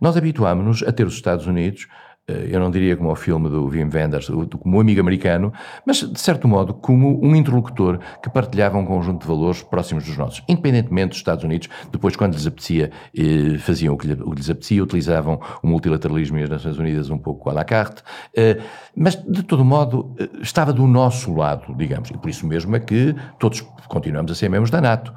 [0.00, 1.86] nós habituámos-nos a ter os Estados Unidos
[2.26, 5.52] eu não diria como o filme do Wim Wenders, como um amigo americano,
[5.86, 10.16] mas de certo modo como um interlocutor que partilhava um conjunto de valores próximos dos
[10.16, 10.42] nossos.
[10.48, 15.38] Independentemente dos Estados Unidos, depois, quando lhes apetecia, eh, faziam o que lhes apetecia, utilizavam
[15.62, 18.02] o multilateralismo e as Nações Unidas um pouco à la carte,
[18.34, 18.58] eh,
[18.96, 23.14] mas de todo modo estava do nosso lado, digamos, e por isso mesmo é que
[23.38, 25.12] todos continuamos a ser membros da NATO,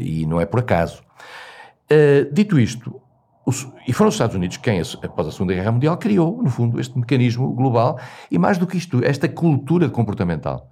[0.00, 1.02] e não é por acaso.
[2.32, 3.00] Dito isto,
[3.48, 6.78] os, e foram os Estados Unidos quem, após a Segunda Guerra Mundial, criou, no fundo,
[6.78, 7.98] este mecanismo global
[8.30, 10.70] e, mais do que isto, esta cultura comportamental.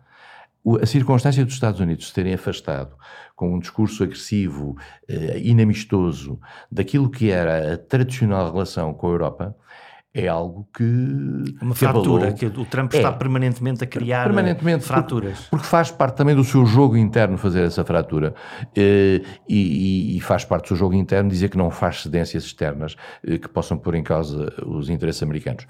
[0.82, 2.94] A circunstância dos Estados Unidos se terem afastado
[3.34, 4.76] com um discurso agressivo,
[5.08, 6.38] eh, inamistoso,
[6.70, 9.56] daquilo que era a tradicional relação com a Europa,
[10.16, 10.82] é algo que.
[11.60, 15.34] Uma fratura, que o Trump está é, permanentemente a criar permanentemente, fraturas.
[15.40, 18.34] Porque, porque, faz parte também do seu jogo interno fazer essa fratura.
[18.74, 22.96] Eh, e, e, faz parte do seu jogo interno dizer que não faz cedências externas
[23.26, 25.66] eh, que possam pôr em causa os interesses americanos.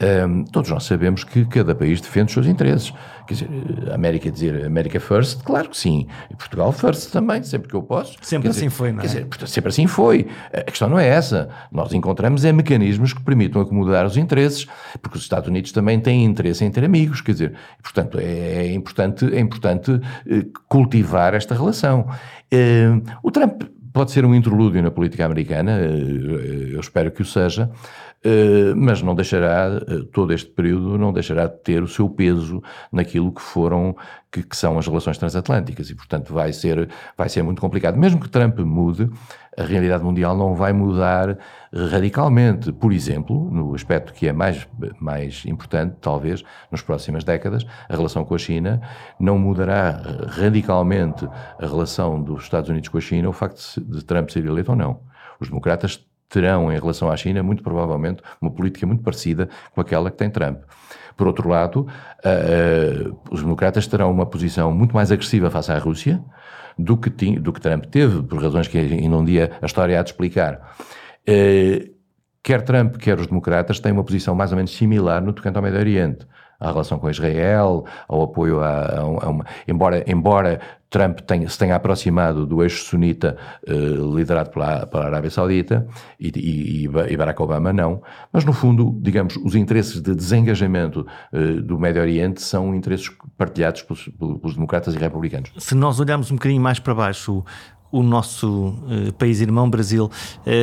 [0.00, 2.94] Ehm, todos nós sabemos que cada país defende os seus interesses.
[3.26, 3.48] Quer dizer,
[3.90, 6.06] a América dizer América First, claro que sim.
[6.30, 8.16] E Portugal First também, sempre que eu posso.
[8.22, 9.02] Sempre quer assim dizer, foi, não é?
[9.02, 10.26] Quer dizer, sempre assim foi.
[10.54, 11.50] A questão não é essa.
[11.70, 14.66] Nós encontramos é mecanismos que permitam acomodar mudar os interesses,
[15.02, 18.72] porque os Estados Unidos também têm interesse em ter amigos, quer dizer, portanto, é, é
[18.72, 22.08] importante, é importante eh, cultivar esta relação.
[22.50, 22.90] Eh,
[23.22, 23.62] o Trump
[23.92, 27.68] pode ser um interlúdio na política americana, eh, eu espero que o seja,
[28.76, 29.80] mas não deixará,
[30.12, 32.62] todo este período, não deixará de ter o seu peso
[32.92, 33.96] naquilo que foram,
[34.30, 37.96] que, que, são as relações transatlânticas e, portanto, vai ser, vai ser muito complicado.
[37.96, 39.08] Mesmo que Trump mude,
[39.56, 41.36] a realidade mundial não vai mudar
[41.72, 42.72] radicalmente.
[42.72, 44.66] Por exemplo, no aspecto que é mais,
[45.00, 48.80] mais importante, talvez, nas próximas décadas, a relação com a China
[49.18, 51.28] não mudará radicalmente
[51.58, 54.76] a relação dos Estados Unidos com a China, o facto de Trump ser eleito ou
[54.76, 55.00] não.
[55.40, 60.10] Os democratas terão, em relação à China, muito provavelmente, uma política muito parecida com aquela
[60.10, 60.62] que tem Trump.
[61.16, 61.86] Por outro lado,
[62.24, 66.22] uh, os democratas terão uma posição muito mais agressiva face à Rússia
[66.78, 69.98] do que, tinha, do que Trump teve, por razões que ainda um dia a história
[69.98, 70.76] há de explicar.
[71.28, 71.94] Uh,
[72.42, 75.62] quer Trump, quer os democratas têm uma posição mais ou menos similar no tocante ao
[75.62, 76.26] Médio Oriente
[76.60, 79.44] à relação com Israel, ao apoio a, a, uma.
[79.66, 83.36] Embora, embora Trump tenha, se tenha aproximado do eixo sunita
[83.66, 85.86] eh, liderado pela, pela Arábia Saudita
[86.18, 88.02] e, e, e, Barack Obama não,
[88.32, 93.08] mas no fundo, digamos, os interesses de desengajamento eh, do Médio Oriente são interesses
[93.38, 95.52] partilhados pelos, pelos, democratas e republicanos.
[95.58, 97.44] Se nós olharmos um bocadinho mais para baixo,
[97.92, 100.08] o nosso uh, país irmão Brasil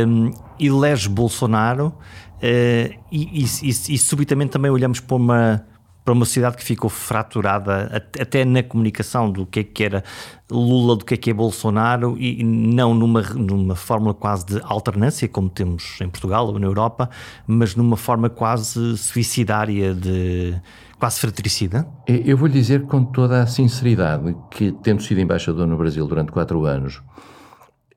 [0.08, 1.94] um, elege Bolsonaro uh,
[2.42, 5.66] e, e, e, e subitamente também olhamos para uma
[6.08, 10.06] para uma sociedade que ficou fraturada até na comunicação do que é que era
[10.50, 15.28] Lula, do que é que é Bolsonaro e não numa, numa fórmula quase de alternância,
[15.28, 17.10] como temos em Portugal ou na Europa,
[17.46, 20.56] mas numa forma quase suicidária, de
[20.98, 21.86] quase fratricida?
[22.08, 26.32] Eu vou lhe dizer com toda a sinceridade que, tendo sido embaixador no Brasil durante
[26.32, 27.04] quatro anos,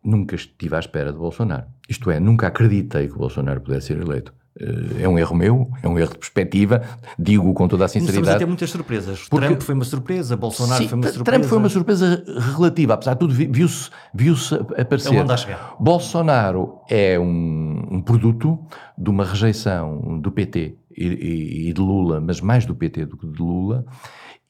[0.02, 1.66] nunca estive à espera de Bolsonaro.
[1.88, 4.34] Isto é, nunca acreditei que Bolsonaro pudesse ser eleito.
[4.98, 6.82] É um erro meu, é um erro de perspectiva,
[7.16, 8.20] digo com toda a sinceridade.
[8.20, 9.28] Estamos a ter muitas surpresas.
[9.28, 9.46] Porque...
[9.46, 11.24] Trump foi uma surpresa, Bolsonaro Sim, foi uma surpresa.
[11.24, 12.24] Trump foi uma surpresa
[12.56, 14.34] relativa, apesar de tudo, viu-se viu
[14.76, 15.14] aparecer.
[15.14, 15.76] É onde a chegar.
[15.78, 18.58] Bolsonaro é um, um, produto
[18.98, 23.16] de uma rejeição do PT e, e, e de Lula, mas mais do PT do
[23.16, 23.86] que de Lula,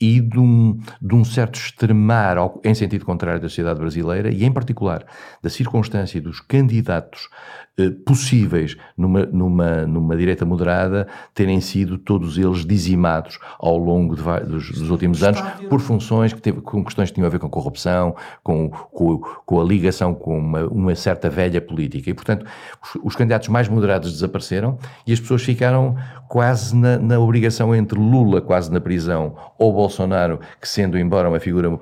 [0.00, 4.44] e de um, de um certo extremar ao, em sentido contrário da sociedade brasileira e,
[4.44, 5.04] em particular,
[5.42, 7.28] da circunstância dos candidatos
[7.69, 7.69] eh,
[8.04, 14.70] possíveis numa, numa, numa direita moderada terem sido todos eles dizimados ao longo de, dos,
[14.70, 18.14] dos, últimos anos por funções que teve, com questões que tinham a ver com corrupção,
[18.42, 22.10] com, com, com a ligação com uma, uma, certa velha política.
[22.10, 22.44] E, portanto,
[22.82, 25.96] os, os, candidatos mais moderados desapareceram e as pessoas ficaram
[26.28, 31.40] quase na, na obrigação entre Lula, quase na prisão, ou Bolsonaro, que sendo embora uma
[31.40, 31.78] figura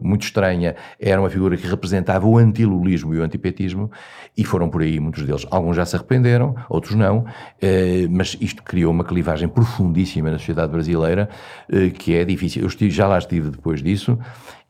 [0.00, 3.90] muito estranha, era uma figura que representava o antilulismo e o antipetismo,
[4.36, 5.46] e foram por aí muitos deles.
[5.50, 7.24] Alguns já se arrependeram, outros não,
[7.60, 11.28] eh, mas isto criou uma clivagem profundíssima na sociedade brasileira
[11.70, 12.62] eh, que é difícil.
[12.62, 14.18] Eu estive, já lá estive depois disso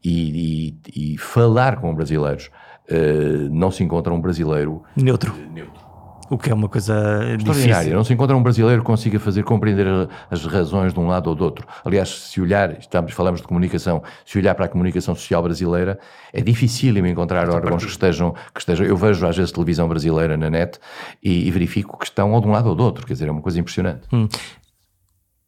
[0.04, 2.50] e, e, e falar com brasileiros.
[2.88, 5.34] Eh, não se encontra um brasileiro neutro.
[5.52, 5.87] neutro.
[6.30, 6.94] O que é uma coisa
[7.36, 7.74] extraordinária.
[7.74, 7.96] Difícil.
[7.96, 9.86] Não se encontra um brasileiro que consiga fazer compreender
[10.30, 11.66] as razões de um lado ou do outro.
[11.84, 15.98] Aliás, se olhar, estamos, falamos de comunicação, se olhar para a comunicação social brasileira,
[16.32, 18.86] é difícil encontrar órgãos que estejam, que estejam.
[18.86, 20.78] Eu vejo às vezes televisão brasileira na net
[21.22, 23.06] e, e verifico que estão ou de um lado ou do outro.
[23.06, 24.02] Quer dizer, é uma coisa impressionante.
[24.12, 24.28] Hum.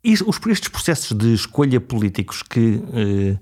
[0.03, 3.39] E os, estes processos de escolha políticos que eh,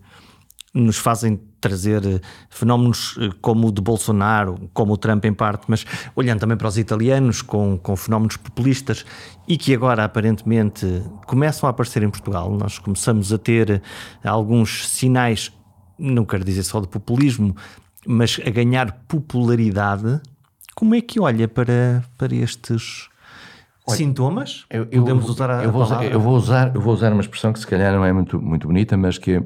[0.75, 5.65] nos fazem trazer eh, fenómenos eh, como o de Bolsonaro, como o Trump em parte,
[5.67, 9.05] mas olhando também para os italianos com, com fenómenos populistas
[9.47, 12.51] e que agora aparentemente começam a aparecer em Portugal.
[12.51, 13.71] Nós começamos a ter
[14.23, 15.53] eh, alguns sinais,
[15.99, 17.57] não quero dizer só de populismo,
[18.07, 20.21] mas a ganhar popularidade.
[20.75, 23.09] Como é que olha para, para estes
[23.89, 24.65] sintomas?
[24.71, 27.23] Eu, eu, Podemos usar a, eu vou, a eu vou usar Eu vou usar uma
[27.23, 29.43] expressão que se calhar não é muito, muito bonita, mas que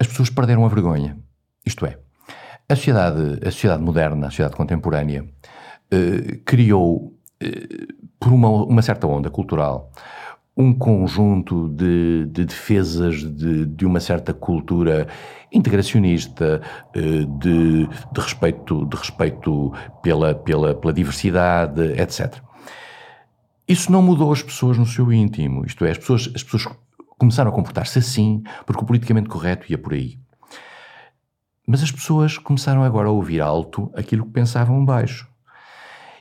[0.00, 1.18] as pessoas perderam a vergonha.
[1.64, 1.98] Isto é,
[2.68, 5.28] a sociedade, a sociedade moderna, a sociedade contemporânea,
[5.90, 7.86] eh, criou, eh,
[8.18, 9.92] por uma, uma, certa onda cultural,
[10.56, 15.06] um conjunto de, de defesas de, de, uma certa cultura
[15.52, 16.62] integracionista,
[16.94, 17.00] eh,
[17.40, 19.72] de, de, respeito, de respeito
[20.02, 22.36] pela, pela, pela diversidade, etc.
[23.68, 26.66] Isso não mudou as pessoas no seu íntimo, isto é, as pessoas, as pessoas
[27.20, 30.18] começaram a comportar-se assim, porque o politicamente correto ia por aí.
[31.66, 35.28] Mas as pessoas começaram agora a ouvir alto aquilo que pensavam baixo.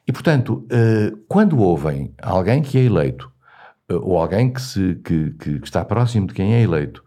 [0.06, 3.32] E, portanto, eh, quando ouvem alguém que é eleito,
[3.88, 7.02] eh, ou alguém que, se, que, que está próximo de quem é eleito,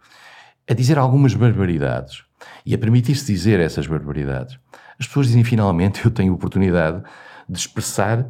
[0.67, 2.23] a dizer algumas barbaridades
[2.65, 4.57] e a permitir-se dizer essas barbaridades,
[4.99, 7.03] as pessoas dizem finalmente eu tenho oportunidade
[7.47, 8.25] de expressar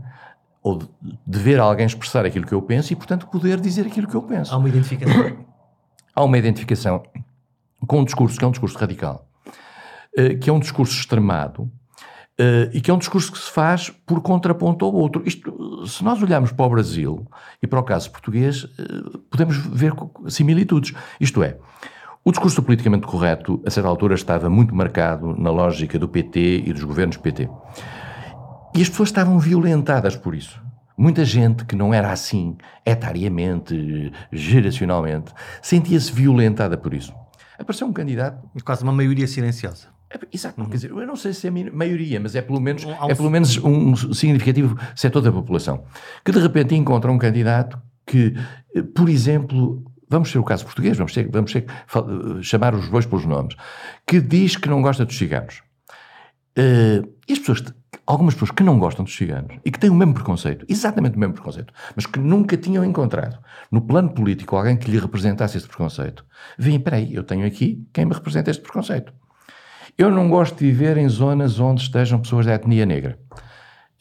[0.62, 0.90] ou de,
[1.26, 4.24] de ver alguém expressar aquilo que eu penso e, portanto, poder dizer aquilo que eu
[4.24, 4.54] penso.
[4.54, 5.53] Há uma identificação.
[6.16, 7.04] Há uma identificação
[7.88, 9.28] com um discurso que é um discurso radical,
[10.18, 11.72] uh, que é um discurso extremado,
[12.34, 15.22] Uh, e que é um discurso que se faz por contraponto ao outro.
[15.24, 17.28] Isto, se nós olharmos para o Brasil
[17.62, 19.94] e para o caso português, uh, podemos ver
[20.30, 20.96] similitudes.
[21.22, 21.60] Isto é,
[22.26, 26.74] o discurso politicamente correto, a certa altura, estava muito marcado na lógica do PT e
[26.74, 27.48] dos governos PT.
[28.74, 30.60] E as pessoas estavam violentadas por isso.
[30.98, 37.14] Muita gente que não era assim, etariamente, geracionalmente, sentia-se violentada por isso.
[37.58, 38.48] Apareceu um candidato.
[38.64, 39.88] Quase uma maioria silenciosa.
[40.10, 40.68] É, exato, uhum.
[40.68, 43.32] quer dizer, eu não sei se é maioria, mas é pelo menos, um, é pelo
[43.32, 45.86] menos um significativo setor da população,
[46.24, 48.36] que de repente encontra um candidato que,
[48.76, 51.66] eh, por exemplo, vamos ser o caso português, vamos, ser, vamos ser,
[52.42, 53.56] chamar os bois pelos nomes,
[54.06, 55.64] que diz que não gosta dos ciganos.
[56.56, 57.64] Uh, e as pessoas,
[58.06, 61.20] algumas pessoas que não gostam dos ciganos e que têm o mesmo preconceito, exatamente o
[61.20, 63.40] mesmo preconceito, mas que nunca tinham encontrado
[63.72, 66.26] no plano político alguém que lhe representasse esse preconceito,
[66.58, 69.14] veem, espera aí, eu tenho aqui quem me representa este preconceito.
[69.98, 73.20] Eu não gosto de viver em zonas onde estejam pessoas da etnia negra.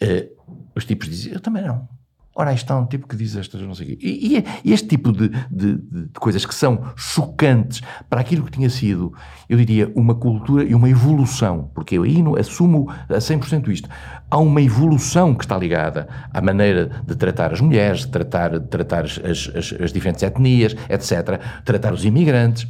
[0.03, 1.87] Uh, os tipos dizem, eu também não.
[2.35, 3.99] Ora, aí está um tipo que diz estas, não sei o quê.
[4.01, 8.71] E, e, este tipo de, de, de, coisas que são chocantes para aquilo que tinha
[8.71, 9.13] sido,
[9.51, 13.89] eu diria, uma cultura e uma evolução, porque eu aí assumo a 100% isto.
[14.31, 18.67] Há uma evolução que está ligada à maneira de tratar as mulheres, de tratar, de
[18.67, 22.65] tratar as, as, as diferentes etnias, etc., tratar os imigrantes.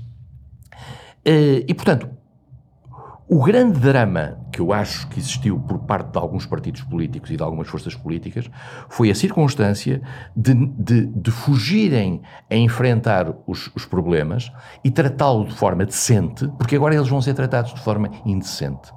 [1.24, 2.08] Uh, e, portanto,
[3.32, 7.36] o grande drama que eu acho que existiu por parte de alguns partidos políticos e
[7.38, 8.44] de algumas forças políticas
[8.90, 10.02] foi a circunstância
[10.36, 12.20] de, de, de fugirem
[12.50, 14.52] a enfrentar os, os problemas
[14.84, 18.92] e tratá-lo de forma decente, porque agora eles vão ser tratados de forma indecente.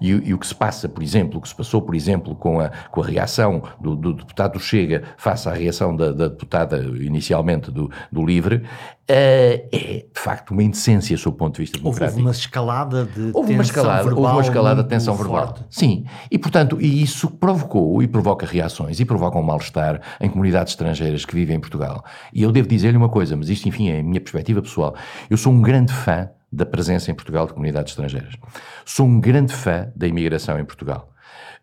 [0.00, 2.60] E, e, o que se passa, por exemplo, o que se passou, por exemplo, com
[2.60, 6.78] a, com a reação do, do deputado do Chega face à reação da, da deputada
[6.78, 8.62] inicialmente do, do Livre,
[9.12, 9.78] é, é
[10.12, 12.18] de facto uma indecência sob o ponto de vista democrático.
[12.18, 15.46] Houve uma escalada de houve uma escalada, verbal Houve uma escalada de tensão verbal.
[15.48, 15.64] Forte.
[15.68, 20.72] Sim, e portanto, e isso provocou e provoca reações e provoca um mal-estar em comunidades
[20.74, 22.04] estrangeiras que vivem em Portugal.
[22.32, 24.94] E eu devo dizer-lhe uma coisa, mas isto, enfim, é a minha perspectiva pessoal.
[25.28, 28.34] Eu sou um grande fã da presença em Portugal de comunidades estrangeiras.
[28.84, 31.12] Sou um grande fã da imigração em Portugal.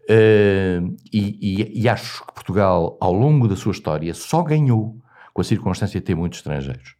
[0.10, 4.96] Uh, e, e, e, acho que Portugal, ao longo da sua história, só ganhou
[5.34, 6.96] com a circunstância de ter muitos estrangeiros.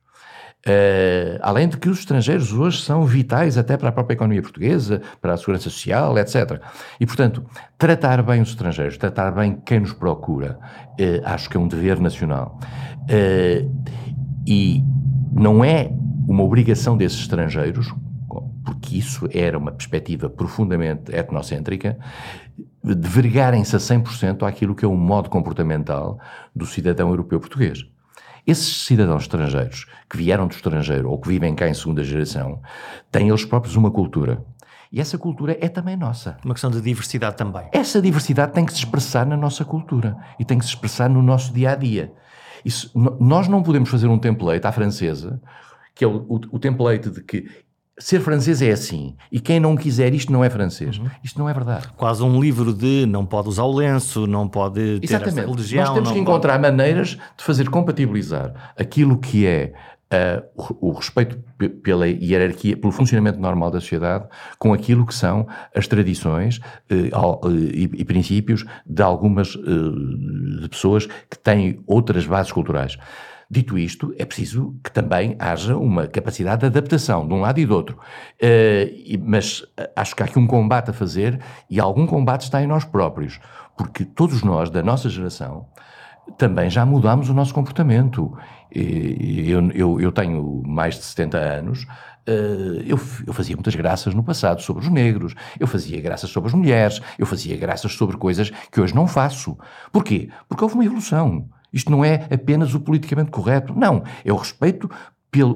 [0.68, 5.02] Uh, além de que os estrangeiros hoje são vitais até para a própria economia portuguesa,
[5.22, 6.62] para a segurança social, etc.
[7.00, 7.46] E, portanto,
[7.78, 10.60] tratar bem os estrangeiros, tratar bem quem nos procura,
[11.00, 12.60] uh, acho que é um dever nacional.
[14.46, 14.84] e
[15.32, 15.92] não é
[16.28, 17.94] uma obrigação desses estrangeiros,
[18.66, 21.98] porque isso era uma perspectiva profundamente etnocêntrica,
[22.84, 26.20] de vergarem-se a 100% àquilo que é o modo comportamental
[26.56, 27.86] do cidadão europeu português.
[28.46, 32.62] Esses cidadãos estrangeiros que vieram do estrangeiro ou que vivem cá em segunda geração
[33.12, 34.44] têm eles próprios uma cultura.
[34.90, 36.38] E essa cultura é também nossa.
[36.46, 37.68] Uma questão de diversidade também.
[37.74, 41.22] Essa diversidade tem que se expressar na nossa cultura e tem que se expressar no
[41.22, 42.14] nosso dia a dia.
[42.64, 45.42] Isso, nós não podemos fazer um template à francesa
[45.98, 47.48] que é o, o, o template de que
[48.00, 51.00] ser francês é assim, e quem não quiser isto não é francês.
[51.00, 51.10] Uhum.
[51.24, 51.88] Isto não é verdade.
[51.98, 55.40] Quase um livro de não pode usar o lenço, não pode ter Exatamente.
[55.40, 55.86] essa religião.
[55.86, 56.72] Nós temos que encontrar pode...
[56.72, 59.74] maneiras de fazer compatibilizar aquilo que é
[60.14, 61.38] uh, o, respeito
[61.82, 64.28] pela hierarquia, pelo funcionamento normal da sociedade,
[64.60, 66.60] com aquilo que são as tradições
[66.92, 72.98] uh, e, e, princípios de algumas uh, de pessoas que têm outras bases culturais.
[73.50, 77.66] Dito isto, é preciso que também haja uma capacidade de adaptação de um lado e
[77.66, 77.98] do outro.
[78.42, 81.40] Uh, mas eh, acho que há aqui um combate a fazer
[81.70, 83.40] e algum combate está em nós próprios,
[83.78, 85.66] porque todos nós, da nossa geração,
[86.38, 88.38] também já mudámos o nosso comportamento.
[88.70, 91.88] Eu, eu, eu tenho mais de 70 anos,
[92.28, 96.50] Uh, eu, eu, fazia muitas graças no passado sobre os negros, eu fazia graças sobre
[96.50, 99.58] as mulheres, eu fazia graças sobre coisas que hoje não faço.
[99.94, 100.30] Porquê?
[100.46, 101.48] Porque houve uma evolução.
[101.72, 103.74] Isto não é apenas o politicamente correto.
[103.76, 104.04] Não.
[104.24, 104.90] É o respeito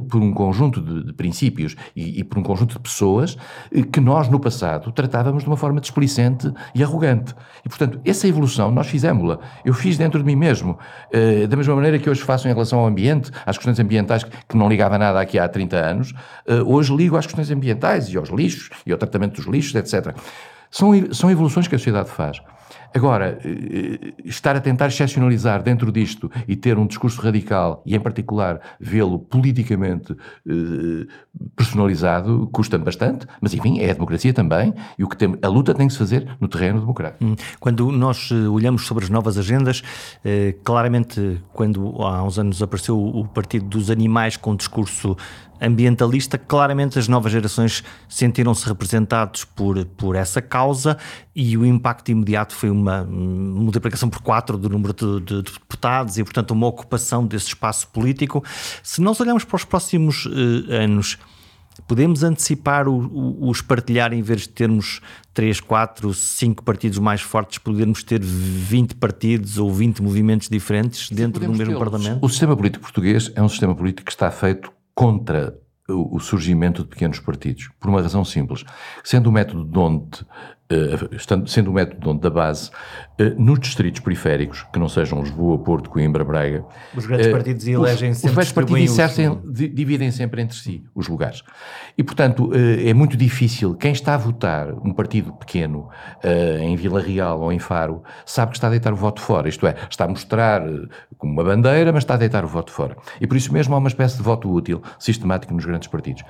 [0.09, 3.38] por um conjunto de, de princípios e, e, por um conjunto de pessoas
[3.74, 7.34] eh, que nós, no passado, tratávamos de uma forma displicente e arrogante.
[7.66, 9.39] E, portanto, essa evolução nós fizemos-la.
[9.64, 10.78] Eu fiz dentro de mim mesmo.
[11.14, 14.57] Uh, da mesma maneira que hoje faço em relação ao ambiente, às questões ambientais que
[14.57, 18.30] não ligava nada aqui há 30 anos, uh, hoje ligo às questões ambientais e aos
[18.30, 20.16] lixos e ao tratamento dos lixos, etc.
[20.70, 22.41] São, são evoluções que a sociedade faz.
[22.94, 28.00] Agora, eh, estar a tentar excepcionalizar dentro disto e ter um discurso radical e, em
[28.00, 30.16] particular, vê-lo politicamente
[30.48, 31.08] eh,
[31.56, 35.74] personalizado custa-me bastante, mas enfim, é a democracia também e o que tem, a luta
[35.74, 37.24] tem que se fazer no terreno democrático.
[37.24, 37.36] Hum.
[37.60, 39.82] Quando nós eh, olhamos sobre as novas agendas,
[40.64, 45.16] claramente, quando há uns anos apareceu o Partido dos Animais com um discurso
[45.62, 50.98] ambientalista, claramente as novas gerações sentiram-se representados por, por essa causa
[51.36, 56.18] e o impacto imediato foi uma multiplicação por quatro do número de, de, de deputados
[56.18, 58.44] e, portanto, uma ocupação desse espaço político.
[58.84, 61.18] Se nós olharmos para os próximos uh, anos,
[61.88, 65.02] podemos antecipar o, o, os partilhar em vez de termos
[65.34, 71.46] 3, 4, 5 partidos mais fortes, podermos ter 20 partidos ou 20 movimentos diferentes dentro
[71.46, 72.20] do mesmo Parlamento?
[72.24, 75.56] O sistema político português é um sistema político que está feito contra
[75.88, 78.64] o surgimento de pequenos partidos, por uma razão simples.
[79.04, 80.26] Sendo o método de onde
[81.11, 82.69] estando, sendo o método da base,
[83.19, 86.63] uh, nos distritos periféricos, que não sejam Lisboa, Porto, Coimbra, Braga...
[86.95, 88.30] Os grandes uh, partidos elegem os, sempre...
[88.30, 89.74] Os grandes partidos os...
[89.74, 91.43] dividem sempre entre si os lugares.
[91.97, 95.89] E, portanto, é muito difícil, quem está a votar um partido pequeno
[96.61, 99.67] em Vila Real ou em Faro, sabe que está a deitar o voto fora, isto
[99.67, 100.61] é, está a mostrar
[101.17, 102.95] como uma bandeira, mas está a deitar o voto fora.
[103.19, 106.24] E por isso mesmo há uma espécie de voto útil, sistemático nos grandes partidos.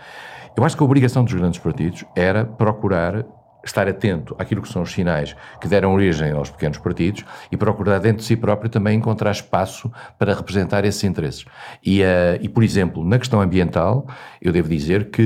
[0.58, 3.24] Eu acho que a obrigação dos grandes partidos era procurar
[3.64, 8.00] estar atento àquilo que são os sinais que deram origem aos pequenos partidos e procurar
[8.00, 11.46] dentro de si próprio também encontrar espaço para representar esses interesses.
[11.84, 12.06] E, uh,
[12.42, 14.08] e por exemplo, na questão ambiental,
[14.42, 15.22] eu devo dizer que,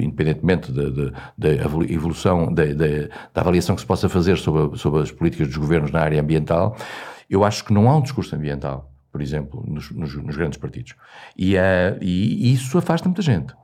[0.00, 1.48] independentemente da
[1.88, 2.64] evolução, da,
[3.34, 6.76] avaliação que se possa fazer sobre, sobre as políticas dos governos na área ambiental,
[7.28, 10.94] eu acho que não há um discurso ambiental, por exemplo, nos, nos, nos grandes partidos.
[11.36, 13.54] E, uh, e isso afasta muita gente.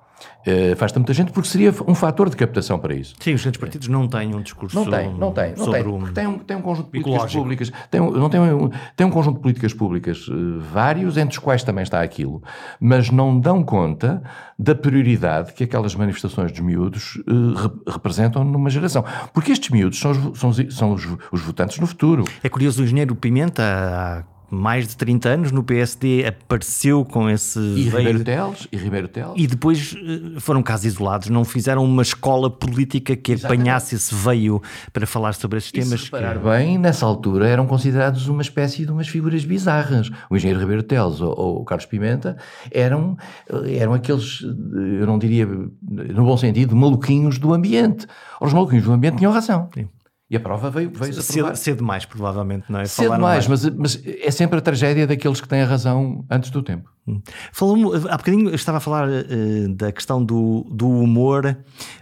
[0.47, 3.15] Uh, afasta muita gente porque seria um fator de captação para isso.
[3.19, 5.55] Sim, os grandes partidos não têm um discurso Não tem, não tem.
[5.57, 8.41] Não tem, um, tem, um, tem um conjunto de políticas públicas, tem um, não tem,
[8.41, 12.41] um, tem um conjunto de políticas públicas uh, vários, entre os quais também está aquilo,
[12.79, 14.23] mas não dão conta
[14.57, 19.05] da prioridade que aquelas manifestações dos miúdos uh, re representam numa geração.
[19.35, 22.25] Porque estes miúdos são os, são os, são os, os votantes no futuro.
[22.43, 27.59] É curioso, o engenheiro Pimenta, há mais de 30 anos no PSD, apareceu com esse.
[27.59, 27.97] E veio...
[27.97, 29.33] Ribeiro Teles, e Ribeiro Teles.
[29.37, 33.61] E depois eh, foram casos isolados, não fizeram uma escola política que Exatamente.
[33.61, 35.93] apanhasse esse veio para falar sobre esses temas.
[35.93, 36.45] E se reparar que...
[36.45, 40.11] bem, nessa altura eram considerados uma espécie de umas figuras bizarras.
[40.31, 42.37] O engenheiro Ribeiro Teles ou, ou o Carlos Pimenta
[42.71, 43.17] eram,
[43.51, 48.07] eh, eram aqueles, eh, eu não diria, no bom sentido, maluquinhos do ambiente.
[48.41, 49.69] Os maluquinhos do ambiente tinham razão.
[49.75, 49.89] Sim.
[50.29, 52.87] E a prova veio, veio cedo, cedo demais, provavelmente, não é?
[52.87, 56.65] Cedo demais, mas, mas, é sempre a tragédia daqueles que têm a razão antes do
[56.65, 56.91] tempo.
[57.07, 57.23] Hum.
[57.53, 61.57] Falou há bocadinho estava a falar uh, da questão do, do humor.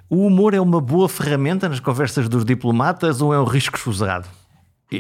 [0.08, 4.26] O humor é uma boa ferramenta nas conversas dos diplomatas ou é um risco esfusado?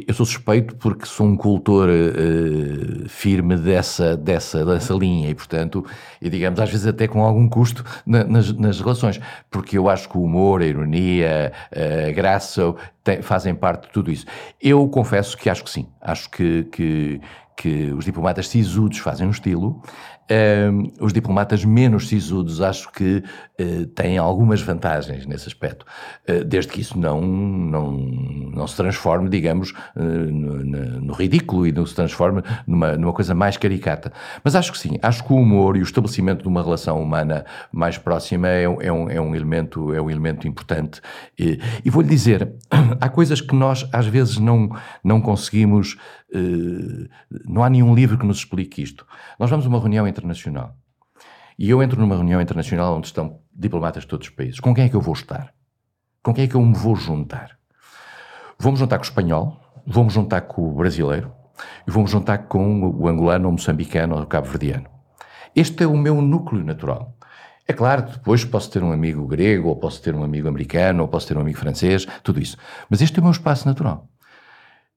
[0.08, 5.84] Eu sou suspeito porque sou um cultor uh, firme dessa, dessa, dessa linha e, portanto,
[6.20, 9.20] e digamos, às vezes até com algum custo na, nas, nas relações,
[9.50, 11.52] porque eu acho que o humor, a ironia,
[12.08, 14.26] a graça tem, fazem parte de tudo isso.
[14.60, 15.86] Eu confesso que acho que sim.
[16.00, 17.20] Acho que, que,
[17.56, 19.80] que os diplomatas sisudos fazem um estilo,
[21.00, 23.22] os diplomatas menos sisudos acho que
[23.60, 25.84] uh, têm algumas vantagens nesse aspecto,
[26.28, 31.72] uh, desde que isso não, não, não se transforme, digamos, uh, no, no, ridículo e
[31.72, 34.12] não se transforme numa, numa coisa mais caricata.
[34.42, 37.44] Mas acho que sim, acho que o humor e o estabelecimento de uma relação humana
[37.70, 41.00] mais próxima é, é, um, é, um, elemento, é um elemento importante.
[41.38, 42.52] E, e vou-lhe dizer,
[43.00, 44.70] há coisas que nós às vezes não,
[45.02, 46.23] não conseguimos eh,
[47.46, 49.06] não há nenhum livro que nos explique isto.
[49.38, 50.76] Nós vamos a uma reunião internacional
[51.58, 54.60] e eu entro numa reunião internacional onde estão diplomatas de todos os países.
[54.60, 55.54] Com quem é que eu vou estar?
[56.22, 57.58] Com quem é que eu me vou juntar?
[58.58, 61.32] Vou-me juntar com o espanhol, vou-me juntar com o brasileiro
[61.86, 64.86] e vou-me juntar com o angolano, o moçambicano ou o cabo-verdiano.
[65.54, 67.16] Este é o meu núcleo natural.
[67.66, 71.08] É claro, depois posso ter um amigo grego, ou posso ter um amigo americano, ou
[71.08, 72.56] posso ter um amigo francês, tudo isso.
[72.90, 74.08] Mas este é o meu espaço natural.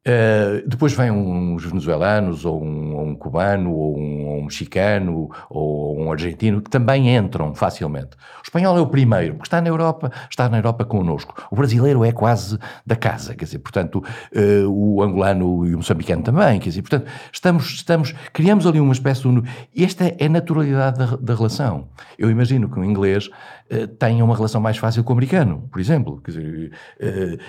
[0.08, 5.30] Uh, depois vêm uns venezuelanos, ou um, ou um cubano, ou um, ou um, mexicano,
[5.50, 8.12] ou um argentino, que também entram facilmente.
[8.40, 11.36] O espanhol é o primeiro, porque está na Europa, está na Europa connosco.
[11.52, 14.02] O brasileiro é quase da casa, quer dizer, portanto,
[14.34, 18.94] uh, o angolano e o moçambicano também, quer dizer, portanto, estamos, estamos, criamos ali uma
[18.94, 19.84] espécie de...
[19.84, 21.90] Esta é a naturalidade da, da relação.
[22.18, 25.82] Eu imagino que o inglês uh, tenha uma relação mais fácil com o americano, por
[25.82, 26.72] exemplo, quer dizer,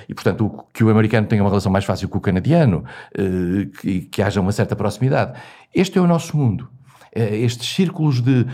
[0.09, 4.01] e portanto, que o americano tenha uma relação mais fácil com o canadiano, eh, que,
[4.03, 5.39] que haja uma certa proximidade.
[5.75, 6.69] Este é o nosso mundo.
[7.13, 8.47] estes círculos de.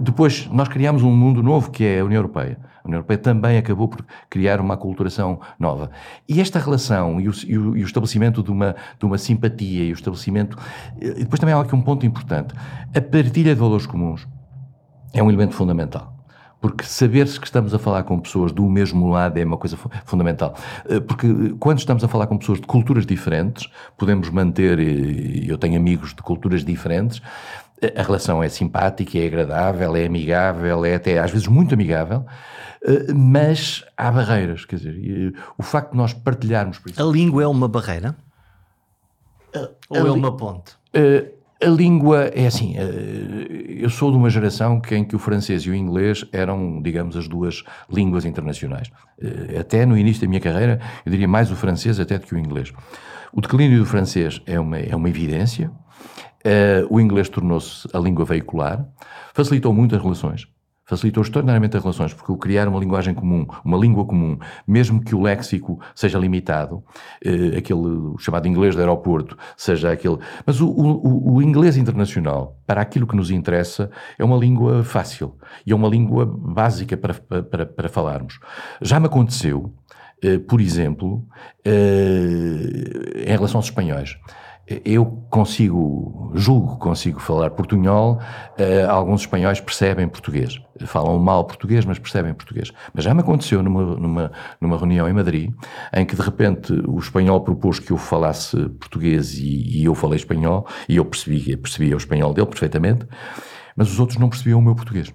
[0.00, 2.58] Depois, nós criamos um mundo novo que é a União Europeia.
[2.84, 5.90] A União Europeia também acabou por criar uma aculturação nova.
[6.28, 9.84] E esta relação e o, e o, e o estabelecimento de uma, de uma simpatia
[9.84, 10.56] e o estabelecimento.
[11.00, 12.54] E depois também há aqui um ponto importante.
[12.94, 14.26] A partilha de valores comuns
[15.12, 16.17] é um elemento fundamental.
[16.60, 20.54] Porque saber-se que estamos a falar com pessoas do mesmo lado é uma coisa fundamental.
[20.88, 24.78] Eh, porque quando estamos a falar com pessoas de culturas diferentes, podemos manter,
[25.48, 27.22] eu tenho amigos de culturas diferentes,
[27.96, 32.26] a relação é simpática, é agradável, é amigável, é até às vezes muito amigável,
[32.82, 34.64] eh, mas há barreiras.
[34.64, 36.80] Quer dizer, o facto de nós partilharmos.
[36.96, 38.16] A língua é uma barreira?
[39.88, 40.72] Ou a é uma ponte?
[40.94, 45.62] Uh, a língua é assim, eh, eu sou de uma geração em que o francês
[45.62, 48.90] e o inglês eram, digamos, as duas línguas internacionais.
[49.20, 52.34] Eh, até no início da minha carreira, eu diria mais o francês até do que
[52.34, 52.72] o inglês.
[53.32, 55.70] O declínio do francês é uma, é uma evidência.
[56.44, 58.86] Eh, o inglês tornou-se a língua veicular,
[59.34, 60.46] facilitou muito as relações
[60.88, 65.14] facilitou extraordinariamente as relações, porque o criar uma linguagem comum, uma língua comum, mesmo que
[65.14, 66.82] o léxico seja limitado,
[67.22, 70.16] eh, aquele chamado inglês do aeroporto, seja aquele.
[70.46, 75.36] Mas o, o, o, inglês internacional, para aquilo que nos interessa, é uma língua fácil
[75.66, 78.40] e é uma língua básica para, para, para falarmos.
[78.80, 79.74] Já me aconteceu,
[80.22, 81.22] eh, por exemplo,
[81.66, 84.18] eh, em relação aos espanhóis
[84.84, 90.60] eu consigo, julgo consigo falar portunhol, uh, alguns espanhóis percebem português.
[90.86, 92.70] Falam mal português, mas percebem português.
[92.92, 95.52] Mas já me aconteceu numa, numa, numa reunião em Madrid,
[95.92, 100.16] em que de repente o espanhol propôs que eu falasse português e, e eu falei
[100.16, 103.06] espanhol, e eu percebi, percebia o espanhol dele perfeitamente,
[103.74, 105.12] mas os outros não percebiam o meu português.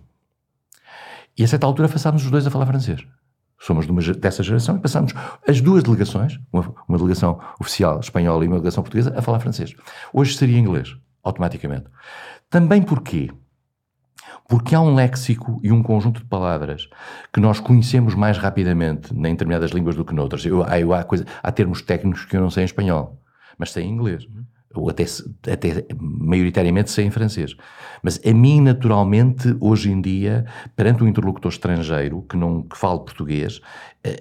[1.38, 3.06] E a certa altura passámos os dois a falar francês
[3.64, 5.14] somos de uma, dessa geração e passamos
[5.48, 9.74] as duas delegações, uma, uma, delegação oficial espanhola e uma delegação portuguesa, a falar francês.
[10.12, 11.86] Hoje seria inglês, automaticamente.
[12.50, 13.32] Também porquê?
[14.48, 16.90] Porque há um léxico e um conjunto de palavras
[17.32, 20.46] que nós conhecemos mais rapidamente em determinadas línguas do que noutras.
[20.46, 23.22] Eu, há, há, coisa, há termos técnicos que eu não sei em espanhol,
[23.58, 24.28] mas sei em inglês
[24.74, 25.06] ou até,
[25.52, 27.56] até maioritariamente sem francês.
[28.02, 30.46] Mas a mim, naturalmente, hoje em dia,
[30.76, 33.62] perante um interlocutor estrangeiro que não que fale português,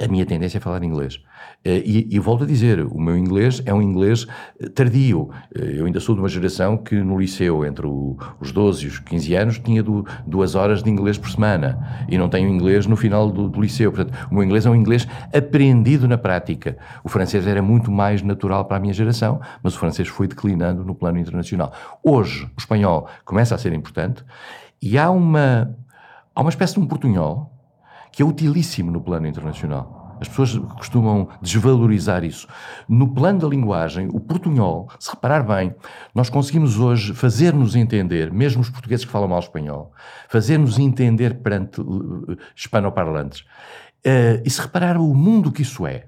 [0.03, 1.21] a minha tendência é falar inglês.
[1.65, 4.27] Eh, e, e, volto a dizer, o meu inglês é um inglês
[4.61, 5.31] eh, tardio.
[5.55, 8.89] Eh, eu ainda sou de uma geração que no liceu, entre o, os 12 e
[8.89, 12.05] os 15 anos, tinha do, duas horas de inglês por semana.
[12.09, 13.93] E não tenho inglês no final do, do, liceu.
[13.93, 16.77] Portanto, o meu inglês é um inglês aprendido na prática.
[17.05, 20.85] O francês era muito mais natural para a minha geração, mas o francês foi declinando
[20.85, 21.73] no plano internacional.
[22.03, 24.25] Hoje, o espanhol começa a ser importante
[24.81, 25.73] e há uma,
[26.35, 27.53] há uma espécie de um portunhol
[28.11, 32.47] que é utilíssimo no plano internacional as pessoas costumam desvalorizar isso.
[32.89, 35.75] No plano da linguagem, o portunhol, se reparar bem,
[36.15, 39.93] nós conseguimos hoje fazer-nos entender, mesmo os portugueses que falam mal espanhol,
[40.29, 43.41] fazer-nos entender perante uh, hispanoparlantes.
[44.05, 46.07] Uh, e se reparar o mundo que isso é,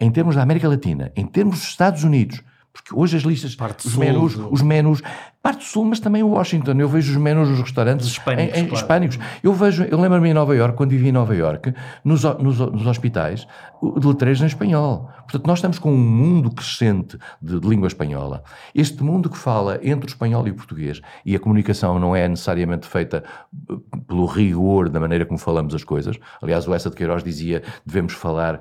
[0.00, 2.42] em termos da América Latina, em termos dos Estados Unidos,
[2.72, 4.50] porque hoje as listas, parte os menus, do...
[4.50, 5.02] os menus,
[5.42, 6.72] parte do sul, mas também Washington.
[6.78, 8.56] Eu vejo os menus dos restaurantes hispânicos.
[8.56, 8.82] Em, em, claro.
[8.82, 9.18] hispânicos.
[9.42, 12.86] Eu vejo, eu lembro-me em Nova York, quando vivi em Nova York, nos, nos, nos
[12.86, 13.46] hospitais,
[13.82, 15.10] de letreiros em espanhol.
[15.22, 18.42] Portanto, nós estamos com um mundo crescente de, de, língua espanhola.
[18.74, 22.26] Este mundo que fala entre o espanhol e o português, e a comunicação não é
[22.26, 23.22] necessariamente feita
[23.70, 23.74] eh,
[24.06, 26.18] pelo rigor da maneira como falamos as coisas.
[26.40, 28.60] Aliás, o Essa de Queiroz dizia devemos falar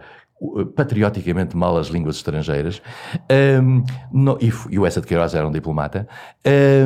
[0.76, 2.82] patrioticamente mal as línguas estrangeiras,
[3.62, 6.08] um, no, e, e, o Essa de Queiroz era um diplomata,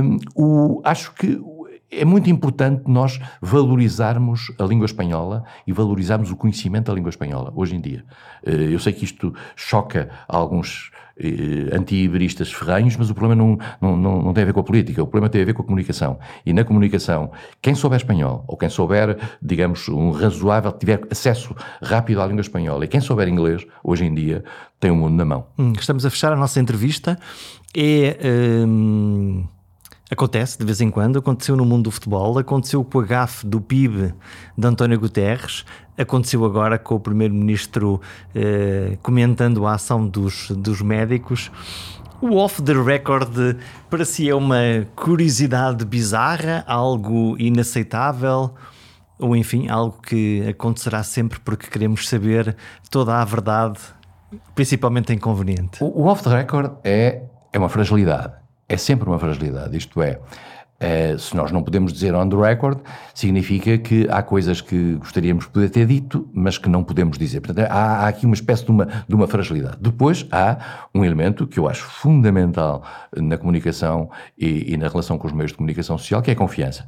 [0.04, 1.40] um, o, acho que
[1.92, 7.54] é muito importante nós valorizarmos a língua espanhola e valorizarmos o conhecimento da língua espanhola,
[7.56, 8.04] hoje em dia.
[8.44, 13.98] Eh, eu sei que isto choca alguns eh, anti-iberistas ferranhos, mas o problema não, não,
[13.98, 15.66] não, não tem a ver com a política, o problema tem a ver com a
[15.66, 16.20] comunicação.
[16.46, 22.22] E na comunicação, quem souber espanhol, ou quem souber, digamos, um razoável, tiver acesso rápido
[22.22, 24.44] à língua espanhola, e quem souber inglês, hoje em dia,
[24.80, 25.48] tem o mundo na mão.
[25.58, 27.18] Hum, estamos a fechar a nossa entrevista.
[27.76, 28.18] É.
[28.68, 29.46] Hum
[30.10, 33.60] Acontece de vez em quando, aconteceu no mundo do futebol, aconteceu com a gafe do
[33.60, 34.14] PIB
[34.56, 35.66] de António Guterres,
[35.98, 38.00] aconteceu agora com o Primeiro-Ministro
[38.36, 41.52] eh, comentando a ação dos, dos médicos.
[42.22, 43.58] O off the record
[43.90, 48.54] para si é uma curiosidade bizarra, algo inaceitável,
[49.18, 52.56] ou enfim, algo que acontecerá sempre porque queremos saber
[52.92, 53.80] toda a verdade,
[54.54, 55.84] principalmente inconveniente.
[55.84, 59.76] O, o off the record é, é uma fragilidade é sempre uma fragilidade.
[59.78, 60.20] Isto é,
[60.76, 62.80] Uh, se nós não podemos dizer on the record,
[63.14, 67.40] significa que há coisas que gostaríamos de poder ter dito, mas que não podemos dizer.
[67.40, 69.78] Portanto, há, há, aqui uma espécie de uma, de uma fragilidade.
[69.80, 72.84] Depois há um elemento que eu acho fundamental
[73.16, 76.38] na comunicação e, e na relação com os meios de comunicação social, que é a
[76.38, 76.84] confiança.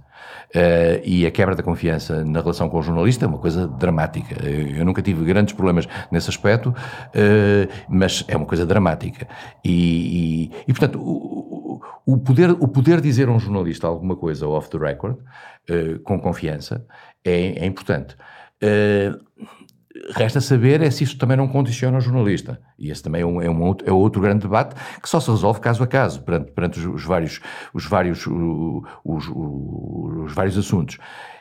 [0.54, 4.36] Uh, e a quebra da confiança na relação com o jornalista é uma coisa dramática.
[4.46, 9.30] Eu nunca tive grandes problemas nesse aspecto, uh, mas é uma coisa dramática.
[9.64, 11.57] E, e, e portanto, o,
[12.06, 16.20] o, poder, o poder dizer a um jornalista alguma coisa off the record, uh, com
[16.20, 16.86] confiança,
[17.24, 18.16] é, é importante.
[20.10, 22.60] Resta saber é se isso também não condiciona o jornalista.
[22.78, 25.30] E esse também é, um, é, um outro, é outro grande debate que só se
[25.30, 27.40] resolve caso a caso, perante, perante os, os vários,
[27.74, 30.98] os, vários, os, os, os vários assuntos.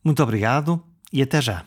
[0.03, 1.64] Muito obrigado e até já.